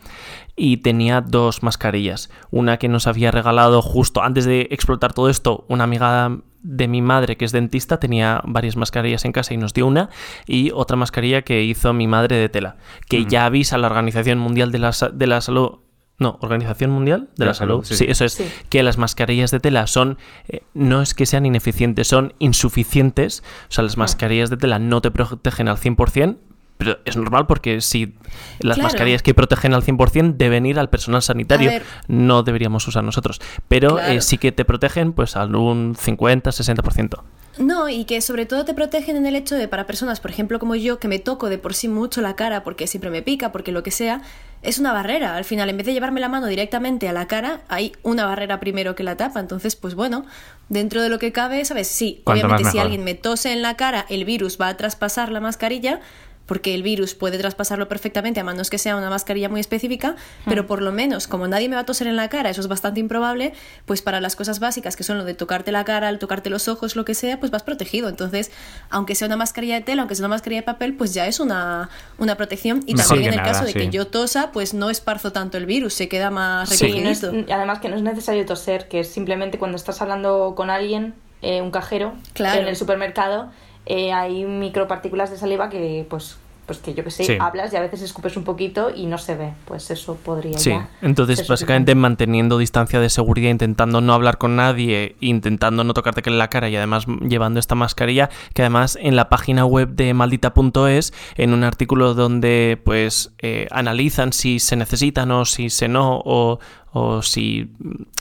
Y 0.55 0.77
tenía 0.77 1.21
dos 1.21 1.63
mascarillas. 1.63 2.29
Una 2.51 2.77
que 2.77 2.89
nos 2.89 3.07
había 3.07 3.31
regalado 3.31 3.81
justo 3.81 4.21
antes 4.21 4.45
de 4.45 4.67
explotar 4.71 5.13
todo 5.13 5.29
esto, 5.29 5.65
una 5.69 5.85
amiga 5.85 6.37
de 6.63 6.87
mi 6.89 7.01
madre 7.01 7.37
que 7.37 7.45
es 7.45 7.53
dentista 7.53 7.99
tenía 7.99 8.41
varias 8.43 8.75
mascarillas 8.75 9.23
en 9.23 9.31
casa 9.31 9.53
y 9.53 9.57
nos 9.57 9.73
dio 9.73 9.87
una. 9.87 10.09
Y 10.45 10.71
otra 10.73 10.97
mascarilla 10.97 11.43
que 11.43 11.63
hizo 11.63 11.93
mi 11.93 12.07
madre 12.07 12.35
de 12.35 12.49
tela, 12.49 12.75
que 13.07 13.25
ya 13.25 13.45
avisa 13.45 13.77
a 13.77 13.79
la 13.79 13.87
Organización 13.87 14.37
Mundial 14.37 14.71
de 14.71 14.79
la, 14.79 14.91
de 15.13 15.27
la 15.27 15.41
Salud. 15.41 15.79
No, 16.19 16.37
Organización 16.41 16.89
Mundial 16.91 17.29
de 17.37 17.45
la, 17.45 17.53
Salud. 17.53 17.83
sí, 17.83 17.93
Sí, 17.95 18.05
sí. 18.05 18.11
eso 18.11 18.25
es. 18.25 18.33
Sí. 18.33 18.45
Que 18.69 18.81
las 18.81 18.97
mascarillas 18.97 19.51
de 19.51 19.59
tela 19.59 19.85
son. 19.87 20.17
eh, 20.47 20.61
no 20.73 21.01
es 21.03 21.13
que 21.13 21.25
sean 21.27 21.45
ineficientes, 21.45 22.07
son 22.07 22.33
insuficientes. 22.39 23.43
O 23.69 23.71
sea, 23.71 23.83
las 23.83 23.97
mascarillas 23.97 24.49
de 24.49 24.57
tela 24.57 24.79
no 24.79 24.99
te 25.01 25.11
protegen 25.11 25.67
al 25.67 25.77
100%. 25.77 26.37
Pero 26.79 26.99
es 27.05 27.17
normal 27.17 27.47
porque 27.47 27.81
si 27.81 28.13
las 28.59 28.75
Claro. 28.77 28.83
mascarillas 28.83 29.23
que 29.23 29.33
protegen 29.33 29.73
al 29.73 29.81
100% 29.83 30.37
deben 30.37 30.65
ir 30.67 30.77
al 30.77 30.89
personal 30.91 31.23
sanitario, 31.23 31.71
no 32.07 32.43
deberíamos 32.43 32.87
usar 32.87 33.03
nosotros. 33.03 33.41
Pero 33.67 33.95
Claro. 33.95 34.13
eh, 34.13 34.21
sí 34.21 34.37
que 34.37 34.51
te 34.51 34.63
protegen 34.63 35.13
pues 35.13 35.35
al 35.35 35.55
un 35.55 35.95
50-60%. 35.95 37.23
No, 37.59 37.89
y 37.89 38.05
que 38.05 38.21
sobre 38.21 38.45
todo 38.45 38.65
te 38.65 38.73
protegen 38.73 39.15
en 39.15 39.25
el 39.25 39.35
hecho 39.35 39.55
de 39.55 39.67
para 39.67 39.87
personas, 39.87 40.19
por 40.19 40.31
ejemplo, 40.31 40.59
como 40.59 40.75
yo, 40.75 40.99
que 40.99 41.07
me 41.07 41.19
toco 41.19 41.49
de 41.49 41.57
por 41.57 41.73
sí 41.73 41.87
mucho 41.87 42.21
la 42.21 42.35
cara 42.35 42.63
porque 42.63 42.87
siempre 42.87 43.09
me 43.09 43.21
pica, 43.21 43.51
porque 43.51 43.71
lo 43.71 43.83
que 43.83 43.91
sea, 43.91 44.21
es 44.61 44.79
una 44.79 44.93
barrera. 44.93 45.35
Al 45.35 45.45
final, 45.45 45.69
en 45.69 45.77
vez 45.77 45.85
de 45.85 45.93
llevarme 45.93 46.19
la 46.19 46.29
mano 46.29 46.47
directamente 46.47 47.07
a 47.07 47.13
la 47.13 47.27
cara, 47.27 47.61
hay 47.67 47.93
una 48.03 48.25
barrera 48.25 48.59
primero 48.59 48.95
que 48.95 49.03
la 49.03 49.17
tapa. 49.17 49.39
Entonces, 49.39 49.75
pues 49.75 49.95
bueno, 49.95 50.25
dentro 50.69 51.01
de 51.01 51.09
lo 51.09 51.19
que 51.19 51.31
cabe, 51.31 51.63
¿sabes? 51.65 51.87
Sí, 51.87 52.21
obviamente 52.25 52.69
si 52.69 52.79
alguien 52.79 53.03
me 53.03 53.15
tose 53.15 53.51
en 53.51 53.61
la 53.61 53.75
cara, 53.75 54.05
el 54.09 54.25
virus 54.25 54.59
va 54.59 54.69
a 54.69 54.77
traspasar 54.77 55.31
la 55.31 55.39
mascarilla, 55.39 55.99
porque 56.47 56.73
el 56.73 56.81
virus 56.81 57.13
puede 57.13 57.37
traspasarlo 57.37 57.87
perfectamente, 57.87 58.39
a 58.39 58.43
menos 58.43 58.71
que 58.71 58.79
sea 58.79 58.95
una 58.95 59.09
mascarilla 59.11 59.49
muy 59.49 59.59
específica, 59.59 60.15
pero 60.45 60.65
por 60.65 60.81
lo 60.81 60.91
menos, 60.91 61.27
como 61.27 61.47
nadie 61.47 61.69
me 61.69 61.75
va 61.75 61.81
a 61.81 61.85
toser 61.85 62.07
en 62.07 62.15
la 62.15 62.29
cara, 62.29 62.49
eso 62.49 62.61
es 62.61 62.67
bastante 62.67 62.99
improbable, 62.99 63.53
pues 63.85 64.01
para 64.01 64.19
las 64.21 64.35
cosas 64.35 64.59
básicas, 64.59 64.95
que 64.95 65.03
son 65.03 65.17
lo 65.19 65.25
de 65.25 65.33
tocarte 65.35 65.71
la 65.71 65.85
cara, 65.85 66.09
el 66.09 66.17
tocarte 66.19 66.49
los 66.49 66.67
ojos, 66.67 66.95
lo 66.95 67.05
que 67.05 67.13
sea, 67.13 67.39
pues 67.39 67.51
vas 67.51 67.63
protegido. 67.63 68.09
Entonces, 68.09 68.49
aunque 68.89 69.13
sea 69.13 69.27
una 69.27 69.37
mascarilla 69.37 69.75
de 69.75 69.81
tela, 69.81 70.01
aunque 70.01 70.15
sea 70.15 70.23
una 70.25 70.33
mascarilla 70.35 70.61
de 70.61 70.65
papel, 70.65 70.93
pues 70.95 71.13
ya 71.13 71.27
es 71.27 71.39
una, 71.39 71.89
una 72.17 72.35
protección. 72.37 72.81
Y 72.87 72.95
Mejor 72.95 73.09
también 73.09 73.33
en 73.33 73.39
el 73.39 73.43
nada, 73.45 73.51
caso 73.51 73.65
de 73.65 73.73
sí. 73.73 73.79
que 73.79 73.89
yo 73.89 74.07
tosa, 74.07 74.51
pues 74.53 74.73
no 74.73 74.89
esparzo 74.89 75.31
tanto 75.33 75.57
el 75.57 75.65
virus, 75.65 75.93
se 75.93 76.07
queda 76.07 76.31
más 76.31 76.69
Sí. 76.69 76.87
No 76.87 77.09
recogidito. 77.09 77.35
y 77.49 77.51
además 77.51 77.79
que 77.79 77.89
no 77.89 77.97
es 77.97 78.01
necesario 78.03 78.45
toser, 78.45 78.87
que 78.87 79.01
es 79.01 79.09
simplemente 79.09 79.57
cuando 79.59 79.75
estás 79.75 80.01
hablando 80.01 80.53
con 80.55 80.69
alguien, 80.69 81.13
eh, 81.41 81.61
un 81.61 81.71
cajero, 81.71 82.13
Claro. 82.33 82.61
en 82.61 82.67
el 82.67 82.75
supermercado, 82.75 83.51
eh, 83.87 84.11
hay 84.13 84.43
micropartículas 84.45 85.31
de 85.31 85.37
saliva 85.37 85.69
que 85.69 86.05
pues 86.09 86.37
pues 86.65 86.79
que 86.79 86.93
yo 86.93 87.01
que 87.05 87.11
sé, 87.11 87.23
Sí. 87.23 87.37
hablas 87.39 87.71
y 87.71 87.77
a 87.77 87.79
veces 87.79 88.01
escupes 88.01 88.35
un 88.35 88.43
poquito 88.43 88.89
y 88.93 89.05
no 89.05 89.17
se 89.17 89.37
ve. 89.37 89.53
Pues 89.63 89.89
eso 89.89 90.15
podría 90.17 90.57
Sí, 90.59 90.71
ya 90.71 90.89
entonces 91.01 91.37
básicamente 91.47 91.93
suficiente. 91.93 91.95
manteniendo 91.95 92.57
distancia 92.57 92.99
de 92.99 93.09
seguridad, 93.09 93.49
intentando 93.51 94.01
no 94.01 94.13
hablar 94.13 94.37
con 94.37 94.57
nadie, 94.57 95.15
intentando 95.21 95.85
no 95.85 95.93
tocarte 95.93 96.29
en 96.29 96.37
la 96.37 96.49
cara 96.49 96.67
y 96.67 96.75
además 96.75 97.05
llevando 97.25 97.61
esta 97.61 97.75
mascarilla, 97.75 98.29
que 98.53 98.63
además 98.63 98.99
en 99.01 99.15
la 99.15 99.29
página 99.29 99.63
web 99.65 99.87
de 99.95 100.13
maldita.es, 100.13 101.13
en 101.37 101.53
un 101.53 101.63
artículo 101.63 102.13
donde 102.13 102.77
pues 102.83 103.31
eh, 103.37 103.67
analizan 103.71 104.33
si 104.33 104.59
se 104.59 104.75
necesitan 104.75 105.31
o 105.31 105.45
si 105.45 105.69
se 105.69 105.87
no, 105.87 106.21
o, 106.25 106.59
o 106.97 107.21
si 107.21 107.69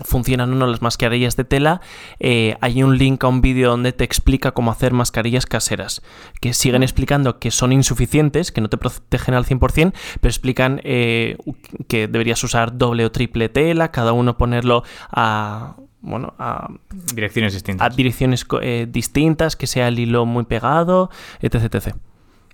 funcionan 0.05 0.53
o 0.53 0.57
no 0.57 0.67
las 0.67 0.83
mascarillas 0.83 1.37
de 1.37 1.45
tela, 1.45 1.81
eh, 2.21 2.57
hay 2.61 2.83
un 2.83 2.99
link 2.99 3.25
a 3.25 3.29
un 3.29 3.41
vídeo 3.41 3.71
donde 3.71 3.93
te 3.93 4.05
explica 4.05 4.53
cómo 4.53 4.71
hacer 4.71 4.93
mascarillas 4.93 5.47
caseras, 5.47 6.03
que 6.41 6.53
siguen 6.53 6.83
explicando 6.83 7.39
que 7.39 7.51
son 7.51 7.73
insuficientes, 7.73 8.53
que 8.53 8.61
no 8.61 8.69
te 8.69 8.77
protegen 8.77 9.35
al 9.35 9.45
100%, 9.45 9.93
pero 10.21 10.31
explican 10.31 10.81
eh, 10.85 11.37
que 11.89 12.09
deberías 12.09 12.43
usar 12.45 12.77
doble 12.77 13.05
o 13.05 13.11
triple 13.13 13.49
tela, 13.49 13.91
cada 13.91 14.13
uno 14.13 14.37
ponerlo 14.37 14.83
a... 15.11 15.77
Bueno, 16.03 16.35
a, 16.39 16.69
Direcciones 17.15 17.53
a 17.53 17.57
distintas. 17.57 17.97
direcciones 17.97 18.45
co- 18.45 18.61
eh, 18.63 18.87
distintas, 18.89 19.57
que 19.57 19.67
sea 19.67 19.89
el 19.89 19.99
hilo 19.99 20.25
muy 20.25 20.45
pegado, 20.45 21.11
etc. 21.41 21.65
etc. 21.75 21.97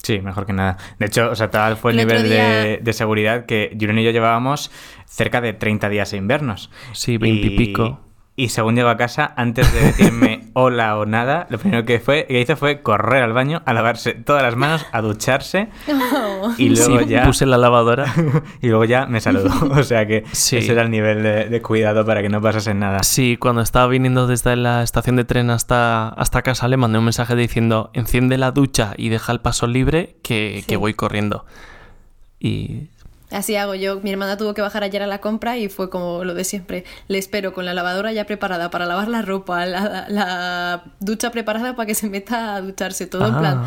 Sí, 0.03 0.21
mejor 0.21 0.47
que 0.47 0.53
nada. 0.53 0.79
De 0.99 1.07
hecho, 1.07 1.31
o 1.31 1.35
sea, 1.37 1.51
tal 1.51 1.77
fue 1.77 1.93
el, 1.93 1.99
nivel 1.99 2.25
día- 2.25 2.45
de, 2.45 2.79
de 2.83 2.93
seguridad 2.93 3.47
que 3.47 3.71
Julián 3.79 3.99
y 3.99 4.05
yo 4.05 4.11
llevábamos 4.11 4.71
cerca 5.07 5.41
de 5.41 5.53
30 5.53 5.89
días 5.89 6.09
sin 6.09 6.27
vernos. 6.27 6.71
Sí, 6.93 7.19
20 7.19 7.47
y 7.47 7.51
pico. 7.57 8.01
Y 8.43 8.49
según 8.49 8.75
llego 8.75 8.89
a 8.89 8.97
casa, 8.97 9.33
antes 9.37 9.73
de 9.73 9.81
decirme 9.81 10.49
hola 10.55 10.99
o 10.99 11.07
nada, 11.07 11.47
lo 11.49 11.59
primero 11.59 11.85
que, 11.85 12.01
fue, 12.01 12.27
que 12.27 12.41
hizo 12.41 12.57
fue 12.57 12.83
correr 12.83 13.23
al 13.23 13.33
baño, 13.33 13.63
a 13.67 13.73
lavarse 13.73 14.15
todas 14.15 14.43
las 14.43 14.57
manos, 14.57 14.85
a 14.91 15.01
ducharse 15.01 15.69
Oh. 15.89 16.53
y 16.59 16.71
luego 16.71 16.99
Sí, 17.01 17.07
ya... 17.07 17.23
puse 17.25 17.47
la 17.47 17.57
lavadora. 17.57 18.13
y 18.61 18.67
luego 18.67 18.85
ya 18.85 19.07
me 19.07 19.21
saludó. 19.21 19.51
O 19.79 19.85
sea 19.85 20.07
que 20.09 20.25
Sí. 20.33 20.57
ese 20.57 20.73
era 20.73 20.83
el 20.83 20.91
nivel 20.91 21.23
de, 21.23 21.45
de 21.49 21.63
cuidado 21.63 22.05
para 22.05 22.21
que 22.21 22.29
no 22.29 22.41
pasase 22.43 22.75
nada. 22.75 23.05
Sí, 23.05 23.37
cuando 23.37 23.61
estaba 23.63 23.87
viniendo 23.87 24.27
desde 24.27 24.57
la 24.57 24.83
estación 24.83 25.15
de 25.15 25.25
tren 25.25 25.49
hasta, 25.51 26.09
hasta 26.09 26.43
casa, 26.43 26.67
le 26.67 26.77
mandé 26.77 26.99
un 26.99 27.05
mensaje 27.05 27.37
diciendo: 27.37 27.91
enciende 27.95 28.39
la 28.39 28.51
ducha 28.51 28.95
y 28.97 29.09
deja 29.09 29.31
el 29.31 29.41
paso 29.41 29.69
libre, 29.69 30.17
que, 30.25 30.57
Sí. 30.63 30.67
que 30.67 30.77
voy 30.77 30.95
corriendo. 30.95 31.47
Y 32.41 32.89
Así 33.33 33.57
hago 33.57 33.75
yo. 33.75 34.01
Mi 34.01 34.11
hermana 34.11 34.37
tuvo 34.37 34.55
que 34.55 34.61
bajar 34.63 34.83
ayer 34.85 35.03
a 35.03 35.07
la 35.07 35.21
compra 35.21 35.57
y 35.59 35.69
fue 35.69 35.89
como 35.91 36.23
lo 36.25 36.35
de 36.35 36.45
siempre. 36.45 36.85
Le 37.09 37.19
espero 37.19 37.53
con 37.53 37.65
la 37.65 37.75
lavadora 37.75 38.13
ya 38.13 38.27
preparada 38.27 38.71
para 38.71 38.87
lavar 38.87 39.09
la 39.09 39.23
ropa, 39.23 39.65
la, 39.67 40.07
la 40.09 40.85
ducha 41.01 41.31
preparada 41.31 41.75
para 41.75 41.87
que 41.87 41.95
se 41.95 42.09
meta 42.11 42.55
a 42.57 42.61
ducharse. 42.61 43.07
Todo 43.07 43.27
en 43.27 43.35
Ah. 43.35 43.39
plan. 43.39 43.63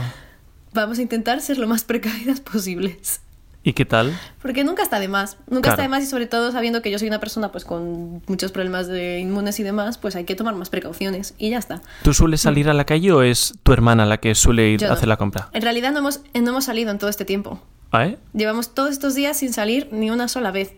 Vamos 0.74 1.00
a 1.00 1.02
intentar 1.02 1.42
ser 1.42 1.58
lo 1.58 1.68
más 1.68 1.84
precavidas 1.84 2.42
posibles. 2.42 3.22
¿Y 3.64 3.74
qué 3.74 3.84
tal? 3.84 4.14
Porque 4.44 4.64
nunca 4.64 4.84
está 4.84 5.00
de 5.00 5.08
más. 5.08 5.38
Nunca 5.48 5.62
Claro. 5.62 5.74
está 5.74 5.82
de 5.82 5.88
más 5.90 6.04
y 6.04 6.06
sobre 6.06 6.28
todo 6.28 6.52
sabiendo 6.52 6.84
que 6.84 6.92
yo 6.92 7.00
soy 7.00 7.08
una 7.08 7.20
persona 7.20 7.52
pues 7.52 7.66
con 7.66 8.22
muchos 8.28 8.52
problemas 8.52 8.86
de 8.88 9.18
inmunes 9.20 9.60
y 9.60 9.64
demás, 9.64 9.98
pues 9.98 10.16
hay 10.16 10.26
que 10.26 10.36
tomar 10.36 10.54
más 10.54 10.70
precauciones 10.70 11.34
y 11.40 11.50
ya 11.50 11.58
está. 11.58 11.82
¿Tú 12.04 12.14
sueles 12.14 12.42
salir 12.42 12.70
a 12.70 12.76
la 12.76 12.84
calle 12.86 13.12
o 13.12 13.24
es 13.24 13.56
tu 13.64 13.74
hermana 13.74 14.06
la 14.06 14.18
que 14.20 14.36
suele 14.36 14.70
ir 14.70 14.82
Yo 14.82 14.86
a 14.86 14.90
no. 14.90 14.94
hacer 14.94 15.08
la 15.08 15.18
compra? 15.18 15.50
En 15.54 15.64
realidad 15.64 15.92
no 15.94 16.00
hemos, 16.00 16.20
no 16.36 16.50
hemos 16.52 16.66
salido 16.66 16.92
en 16.92 17.00
todo 17.00 17.10
este 17.10 17.26
tiempo. 17.26 17.60
¿Ah, 17.96 18.08
eh? 18.08 18.18
Llevamos 18.34 18.74
todos 18.74 18.92
estos 18.92 19.16
días 19.16 19.38
sin 19.38 19.54
salir 19.54 19.90
ni 19.92 20.12
una 20.12 20.28
sola 20.28 20.52
vez. 20.52 20.74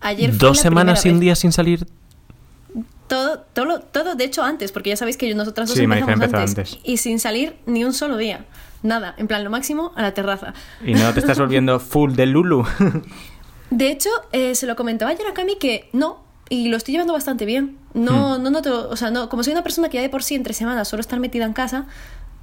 Ayer 0.00 0.30
fue 0.30 0.38
¿Dos 0.38 0.56
la 0.58 0.62
semanas 0.62 1.06
y 1.06 1.10
un 1.10 1.20
día 1.20 1.34
sin 1.34 1.52
salir? 1.52 1.86
Todo, 3.08 3.40
todo, 3.54 3.80
todo, 3.80 4.14
de 4.14 4.24
hecho, 4.24 4.42
antes, 4.42 4.70
porque 4.70 4.90
ya 4.90 4.96
sabéis 4.96 5.16
que 5.16 5.34
nosotras 5.34 5.68
dos 5.68 5.78
Sí, 5.78 5.86
Marifer 5.86 6.12
empezamos 6.12 6.50
empezó 6.50 6.60
antes, 6.60 6.74
antes. 6.74 6.88
Y 6.88 6.98
sin 6.98 7.18
salir 7.18 7.56
ni 7.64 7.84
un 7.84 7.94
solo 7.94 8.16
día. 8.18 8.44
Nada, 8.82 9.14
en 9.16 9.26
plan, 9.26 9.42
lo 9.44 9.50
máximo 9.50 9.92
a 9.96 10.02
la 10.02 10.12
terraza. 10.12 10.52
Y 10.84 10.92
no 10.94 11.12
te 11.14 11.20
estás 11.20 11.38
volviendo 11.38 11.80
full 11.80 12.12
de 12.12 12.26
Lulu. 12.26 12.66
De 13.70 13.90
hecho, 13.90 14.10
eh, 14.32 14.54
se 14.54 14.66
lo 14.66 14.76
comentaba 14.76 15.10
ayer 15.10 15.26
a 15.26 15.32
Cami 15.34 15.56
que 15.56 15.88
no, 15.92 16.22
y 16.50 16.68
lo 16.68 16.76
estoy 16.76 16.92
llevando 16.92 17.14
bastante 17.14 17.44
bien. 17.46 17.78
No, 17.94 18.38
Hmm. 18.38 18.42
no 18.42 18.50
noto, 18.50 18.88
o 18.90 18.96
sea, 18.96 19.10
no, 19.10 19.28
como 19.30 19.42
soy 19.42 19.54
una 19.54 19.62
persona 19.62 19.88
que 19.88 19.96
ya 19.96 20.02
de 20.02 20.10
por 20.10 20.22
sí 20.22 20.34
entre 20.34 20.52
semanas 20.52 20.86
solo 20.88 21.00
estar 21.00 21.18
metida 21.18 21.44
en 21.46 21.54
casa, 21.54 21.86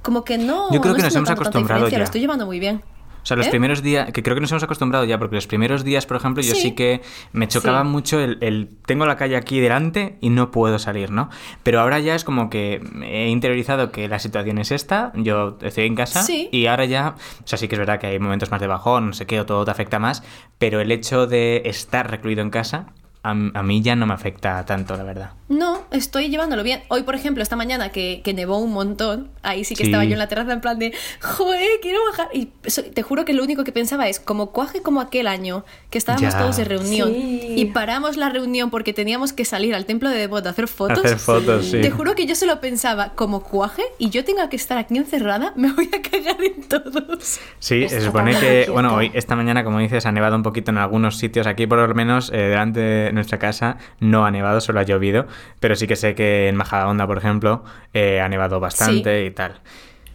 como 0.02 0.24
que 0.24 0.36
no. 0.36 0.72
Yo 0.72 0.80
creo 0.80 0.92
no 0.92 0.96
que 0.96 1.02
nos 1.04 1.14
hemos 1.14 1.30
acostumbrado 1.30 1.84
diferencia, 1.84 1.90
ya. 1.92 1.98
Lo 1.98 2.04
estoy 2.04 2.20
llevando 2.20 2.44
muy 2.46 2.58
bien. 2.58 2.82
O 3.26 3.28
sea, 3.28 3.36
los 3.36 3.48
¿Eh? 3.48 3.50
primeros 3.50 3.82
días, 3.82 4.12
que 4.12 4.22
creo 4.22 4.36
que 4.36 4.40
nos 4.40 4.52
hemos 4.52 4.62
acostumbrado 4.62 5.04
ya, 5.04 5.18
porque 5.18 5.34
los 5.34 5.48
primeros 5.48 5.82
días, 5.82 6.06
por 6.06 6.16
ejemplo, 6.16 6.44
yo 6.44 6.54
sí, 6.54 6.60
Sí. 6.60 6.72
que 6.76 7.02
me 7.32 7.48
chocaba 7.48 7.82
Sí. 7.82 7.88
mucho 7.88 8.20
el, 8.20 8.38
el 8.40 8.68
tengo 8.86 9.04
la 9.04 9.16
calle 9.16 9.34
aquí 9.36 9.58
delante 9.58 10.16
y 10.20 10.30
no 10.30 10.52
puedo 10.52 10.78
salir, 10.78 11.10
¿no? 11.10 11.28
Pero 11.64 11.80
ahora 11.80 11.98
ya 11.98 12.14
es 12.14 12.22
como 12.22 12.50
que 12.50 12.80
he 13.02 13.26
interiorizado 13.28 13.90
que 13.90 14.06
la 14.06 14.20
situación 14.20 14.58
es 14.58 14.70
esta, 14.70 15.10
yo 15.16 15.58
estoy 15.60 15.86
en 15.86 15.96
casa 15.96 16.22
Sí. 16.22 16.48
y 16.52 16.66
ahora 16.66 16.84
ya, 16.84 17.16
o 17.42 17.46
sea, 17.48 17.58
sí 17.58 17.66
que 17.66 17.74
es 17.74 17.80
verdad 17.80 17.98
que 17.98 18.06
hay 18.06 18.20
momentos 18.20 18.52
más 18.52 18.60
de 18.60 18.68
bajón, 18.68 19.08
no 19.08 19.12
sé 19.12 19.26
qué, 19.26 19.40
o 19.40 19.44
todo 19.44 19.64
te 19.64 19.72
afecta 19.72 19.98
más, 19.98 20.22
pero 20.58 20.78
el 20.80 20.92
hecho 20.92 21.26
de 21.26 21.62
estar 21.64 22.08
recluido 22.08 22.42
en 22.42 22.50
casa, 22.50 22.86
a, 23.26 23.30
a 23.30 23.62
mí 23.62 23.82
ya 23.82 23.96
no 23.96 24.06
me 24.06 24.14
afecta 24.14 24.64
tanto, 24.64 24.96
la 24.96 25.02
verdad. 25.04 25.30
No, 25.48 25.84
estoy 25.92 26.28
llevándolo 26.28 26.62
bien. 26.64 26.82
Hoy, 26.88 27.02
por 27.04 27.14
ejemplo, 27.14 27.42
esta 27.42 27.54
mañana 27.54 27.90
que, 27.90 28.20
que 28.24 28.34
nevó 28.34 28.58
un 28.58 28.72
montón, 28.72 29.28
ahí 29.42 29.64
sí 29.64 29.74
que 29.76 29.84
Sí. 29.84 29.90
estaba 29.90 30.04
yo 30.04 30.12
en 30.14 30.18
la 30.18 30.26
terraza 30.26 30.52
en 30.52 30.60
plan 30.60 30.78
de, 30.78 30.92
joder, 31.22 31.68
quiero 31.80 32.00
bajar. 32.10 32.28
Y 32.32 32.46
te 32.46 33.02
juro 33.02 33.24
que 33.24 33.32
lo 33.32 33.44
único 33.44 33.62
que 33.62 33.70
pensaba 33.72 34.08
es, 34.08 34.18
como 34.18 34.50
cuaje 34.50 34.82
como 34.82 35.00
aquel 35.00 35.28
año, 35.28 35.64
que 35.90 35.98
estábamos 35.98 36.32
Ya. 36.34 36.38
todos 36.40 36.56
de 36.56 36.64
reunión 36.64 37.12
Sí. 37.12 37.54
y 37.56 37.64
paramos 37.66 38.16
la 38.16 38.28
reunión 38.28 38.70
porque 38.70 38.92
teníamos 38.92 39.32
que 39.32 39.44
salir 39.44 39.74
al 39.74 39.84
templo 39.86 40.08
de 40.10 40.18
Devot 40.18 40.44
a 40.46 40.50
hacer 40.50 40.66
fotos. 40.66 41.04
Hacer 41.04 41.18
fotos, 41.18 41.66
sí. 41.66 41.80
Te 41.80 41.90
juro 41.90 42.14
que 42.16 42.26
yo 42.26 42.34
se 42.34 42.46
lo 42.46 42.60
pensaba, 42.60 43.10
como 43.14 43.42
cuaje 43.44 43.82
y 43.98 44.10
yo 44.10 44.24
tenga 44.24 44.48
que 44.48 44.56
estar 44.56 44.78
aquí 44.78 44.96
encerrada, 44.96 45.52
me 45.56 45.70
voy 45.72 45.88
a 45.96 46.02
cagar 46.02 46.42
en 46.42 46.62
todos. 46.68 47.38
Sí, 47.60 47.88
se 47.88 48.00
supone 48.00 48.36
que, 48.38 48.68
bueno, 48.72 48.94
hoy, 48.96 49.10
esta 49.14 49.36
mañana, 49.36 49.62
como 49.62 49.78
dices, 49.78 50.06
ha 50.06 50.12
nevado 50.12 50.34
un 50.36 50.42
poquito 50.42 50.70
en 50.72 50.78
algunos 50.78 51.18
sitios. 51.18 51.46
Aquí, 51.46 51.66
por 51.68 51.78
lo 51.78 51.94
menos, 51.94 52.30
eh, 52.32 52.36
delante 52.48 52.80
de 52.80 53.12
nuestra 53.16 53.38
casa, 53.38 53.76
no 54.00 54.24
ha 54.24 54.30
nevado, 54.30 54.60
solo 54.60 54.78
ha 54.80 54.84
llovido. 54.84 55.26
Pero 55.60 55.74
sí 55.74 55.86
que 55.88 55.96
sé 55.96 56.14
que 56.14 56.48
en 56.48 56.54
Majadahonda, 56.56 57.06
por 57.06 57.18
ejemplo, 57.18 57.64
eh, 57.92 58.20
ha 58.20 58.28
nevado 58.28 58.60
bastante 58.60 59.24
y 59.26 59.30
tal. 59.32 59.58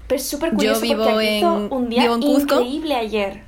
Pero 0.07 0.19
es 0.21 0.27
súper 0.29 0.51
Yo 0.51 0.55
curioso 0.57 0.81
vivo 0.81 1.03
porque 1.05 1.39
en- 1.39 1.67
un 1.71 1.89
día 1.89 2.03
vivo 2.03 2.15
en 2.15 2.21
Cuzco. 2.21 2.55
increíble 2.61 2.95
ayer. 2.95 3.43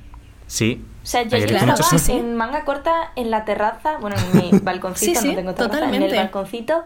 Sí. 0.46 0.84
O 1.02 1.06
sea, 1.06 1.22
yo 1.22 1.38
mucho 1.38 1.54
estaba 1.54 1.76
sí, 1.76 1.98
sí. 1.98 2.12
en 2.12 2.34
manga 2.36 2.64
corta 2.64 3.12
en 3.16 3.30
la 3.30 3.44
terraza, 3.44 3.98
bueno, 4.00 4.16
en 4.16 4.38
mi 4.52 4.58
balconcito, 4.60 5.20
Sí, 5.20 5.26
sí, 5.26 5.28
no 5.30 5.34
tengo 5.36 5.54
terraza, 5.54 5.74
en 5.74 5.80
totalmente. 5.84 6.08
el 6.16 6.16
balconcito, 6.22 6.84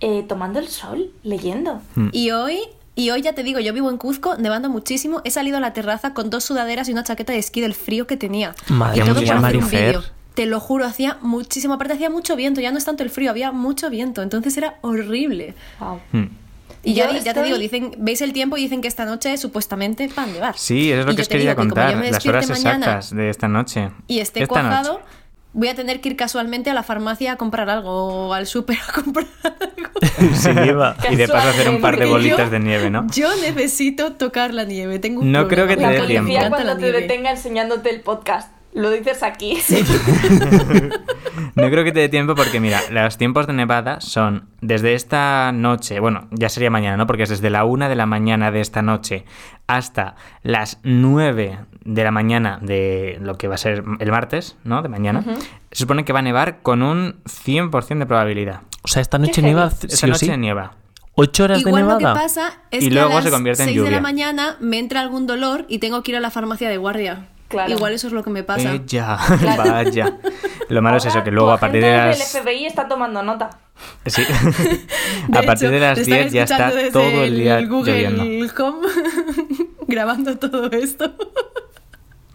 eh, 0.00 0.24
tomando 0.28 0.58
el 0.58 0.66
sol, 0.68 1.12
leyendo. 1.22 1.80
Mm. 1.94 2.08
Y 2.12 2.32
hoy, 2.32 2.58
y 2.96 3.10
hoy 3.10 3.22
ya 3.22 3.32
te 3.32 3.44
digo, 3.44 3.60
yo 3.60 3.72
vivo 3.72 3.88
en 3.88 3.96
Cuzco, 3.98 4.36
nevando 4.36 4.68
muchísimo. 4.68 5.20
He 5.24 5.30
salido 5.30 5.58
a 5.58 5.60
la 5.60 5.72
terraza 5.72 6.12
con 6.14 6.30
dos 6.30 6.42
sudaderas 6.42 6.88
y 6.88 6.92
una 6.92 7.04
chaqueta 7.04 7.32
de 7.32 7.38
esquí 7.38 7.60
del 7.60 7.74
frío 7.74 8.08
que 8.08 8.16
tenía. 8.16 8.54
Madre 8.68 9.02
y 9.02 9.06
todo 9.06 9.20
mía, 9.20 9.36
por 9.36 9.44
hacer 9.44 9.56
un 9.58 9.70
vídeo. 9.70 10.02
Te 10.34 10.46
lo 10.46 10.60
juro, 10.60 10.84
hacía 10.86 11.18
muchísimo. 11.22 11.74
Aparte, 11.74 11.94
hacía 11.94 12.08
mucho 12.10 12.36
viento. 12.36 12.60
Ya 12.60 12.70
no 12.70 12.78
es 12.78 12.84
tanto 12.84 13.02
el 13.02 13.10
frío, 13.10 13.30
había 13.30 13.52
mucho 13.52 13.90
viento. 13.90 14.22
Entonces 14.22 14.56
era 14.56 14.76
horrible. 14.80 15.54
Wow. 15.80 16.00
Mm. 16.12 16.24
Y 16.82 16.94
Yo 16.94 17.04
ya, 17.12 17.18
ya 17.18 17.34
te 17.34 17.42
digo, 17.42 17.58
dicen, 17.58 17.92
veis 17.98 18.22
el 18.22 18.32
tiempo 18.32 18.56
y 18.56 18.62
dicen 18.62 18.80
que 18.80 18.88
esta 18.88 19.04
noche 19.04 19.36
supuestamente 19.36 20.08
va 20.18 20.22
a 20.22 20.26
nevar. 20.26 20.56
Sí, 20.56 20.90
eso 20.90 21.00
es 21.00 21.06
lo 21.06 21.12
Y 21.12 21.16
que 21.16 21.18
yo 21.18 21.22
os 21.24 21.28
te 21.28 21.34
quería 21.34 21.50
digo 21.50 21.62
que 21.62 21.68
como 21.68 21.80
yo 21.80 21.82
contar, 21.86 21.96
me 22.00 22.10
las 22.10 22.12
despierte 22.24 22.46
horas 22.46 22.50
mañana 22.50 22.86
exactas 22.86 23.16
de 23.16 23.28
esta 23.28 23.48
noche. 23.48 23.90
Y 24.06 24.20
esté 24.20 24.42
Esta 24.44 24.48
cuajado, 24.54 24.92
noche. 24.94 25.04
voy 25.52 25.68
a 25.68 25.74
tener 25.74 26.00
que 26.00 26.08
ir 26.08 26.16
casualmente 26.16 26.70
a 26.70 26.74
la 26.74 26.82
farmacia 26.82 27.32
a 27.32 27.36
comprar 27.36 27.68
algo 27.68 28.28
o 28.28 28.32
al 28.32 28.46
súper 28.46 28.78
a 28.88 28.92
comprar 29.02 29.26
algo. 29.42 29.90
Lleva. 30.64 30.96
Y 31.10 31.16
de 31.16 31.28
paso 31.28 31.48
hacer 31.48 31.68
un 31.68 31.82
par 31.82 31.98
de 31.98 32.06
bolitas 32.06 32.38
yo- 32.38 32.50
de 32.50 32.60
nieve, 32.60 32.88
¿no? 32.88 33.06
Yo 33.12 33.28
necesito 33.42 34.12
tocar 34.12 34.54
la 34.54 34.64
nieve. 34.64 34.98
Tengo 35.00 35.20
un 35.20 35.32
No 35.32 35.48
creo 35.48 35.66
que 35.66 35.76
te 35.76 35.82
problema. 35.82 35.98
La 35.98 36.06
dé 36.06 36.24
tiempo. 36.24 36.48
cuando 36.56 36.74
la 36.74 36.78
te 36.78 36.92
detenga 36.92 37.30
enseñándote 37.32 37.90
el 37.90 38.00
podcast. 38.00 38.52
Lo 38.72 38.90
dices 38.90 39.22
aquí. 39.22 39.58
No 41.54 41.68
creo 41.68 41.84
que 41.84 41.92
te 41.92 42.00
dé 42.00 42.08
tiempo 42.08 42.34
porque, 42.34 42.60
mira, 42.60 42.80
los 42.90 43.16
tiempos 43.18 43.46
de 43.46 43.52
nevada 43.52 44.00
son 44.00 44.48
desde 44.60 44.94
esta 44.94 45.52
noche, 45.52 45.98
bueno, 46.00 46.28
ya 46.30 46.48
sería 46.48 46.70
mañana, 46.70 46.96
¿no? 46.96 47.06
Porque 47.06 47.24
es 47.24 47.28
desde 47.28 47.50
la 47.50 47.64
una 47.64 47.88
de 47.88 47.96
la 47.96 48.06
mañana 48.06 48.50
de 48.50 48.60
esta 48.60 48.82
noche 48.82 49.24
hasta 49.66 50.14
las 50.42 50.78
9 50.84 51.58
de 51.84 52.04
la 52.04 52.10
mañana 52.10 52.58
de 52.62 53.18
lo 53.20 53.36
que 53.36 53.48
va 53.48 53.54
a 53.56 53.58
ser 53.58 53.84
el 53.98 54.10
martes, 54.10 54.56
¿no? 54.64 54.82
De 54.82 54.88
mañana. 54.88 55.22
Se 55.70 55.78
supone 55.78 56.04
que 56.04 56.12
va 56.12 56.20
a 56.20 56.22
nevar 56.22 56.62
con 56.62 56.82
un 56.82 57.20
100% 57.24 57.98
de 57.98 58.06
probabilidad. 58.06 58.60
O 58.82 58.88
sea, 58.88 59.02
esta 59.02 59.18
noche 59.18 59.42
nieva 59.42 59.66
Esta 59.66 59.88
sí 59.88 60.06
noche 60.06 60.26
sí. 60.26 60.36
nieva. 60.36 60.74
¿Ocho 61.14 61.44
horas 61.44 61.60
Igual 61.60 61.74
de 61.74 61.80
lo 61.80 61.98
nevada? 61.98 62.14
que 62.14 62.20
pasa 62.20 62.52
es 62.70 62.84
Y 62.84 62.88
que 62.88 62.94
luego 62.94 63.10
a 63.12 63.14
las 63.16 63.24
se 63.24 63.30
convierte 63.30 63.62
en 63.64 63.68
6 63.70 63.82
de 63.82 63.90
la 63.90 64.00
mañana 64.00 64.56
me 64.60 64.78
entra 64.78 65.00
algún 65.00 65.26
dolor 65.26 65.66
y 65.68 65.78
tengo 65.78 66.02
que 66.02 66.12
ir 66.12 66.16
a 66.16 66.20
la 66.20 66.30
farmacia 66.30 66.68
de 66.70 66.76
guardia. 66.76 67.26
Claro. 67.50 67.72
Igual 67.72 67.92
eso 67.92 68.06
es 68.06 68.12
lo 68.12 68.22
que 68.22 68.30
me 68.30 68.44
pasa. 68.44 68.74
Eh, 68.74 68.82
ya, 68.86 69.18
vaya. 69.56 70.18
Lo 70.68 70.82
malo 70.82 70.98
es 70.98 71.04
eso, 71.04 71.14
Ahora 71.14 71.24
que 71.24 71.30
luego 71.32 71.50
a 71.50 71.58
partir 71.58 71.82
de 71.82 71.90
las... 71.90 72.32
del 72.32 72.42
FBI 72.42 72.64
está 72.64 72.86
tomando 72.86 73.24
nota. 73.24 73.50
Sí. 74.06 74.22
De 75.28 75.38
a 75.38 75.42
partir 75.42 75.68
hecho, 75.68 75.74
de 75.74 75.80
las 75.80 75.94
te 75.96 76.02
están 76.02 76.18
10 76.18 76.32
ya 76.32 76.42
está 76.44 76.70
todo 76.92 77.24
el 77.24 77.36
día 77.36 77.60
Google 77.66 77.92
lloviendo. 77.92 78.64
Home 78.64 78.88
grabando 79.88 80.38
todo 80.38 80.70
esto. 80.70 81.12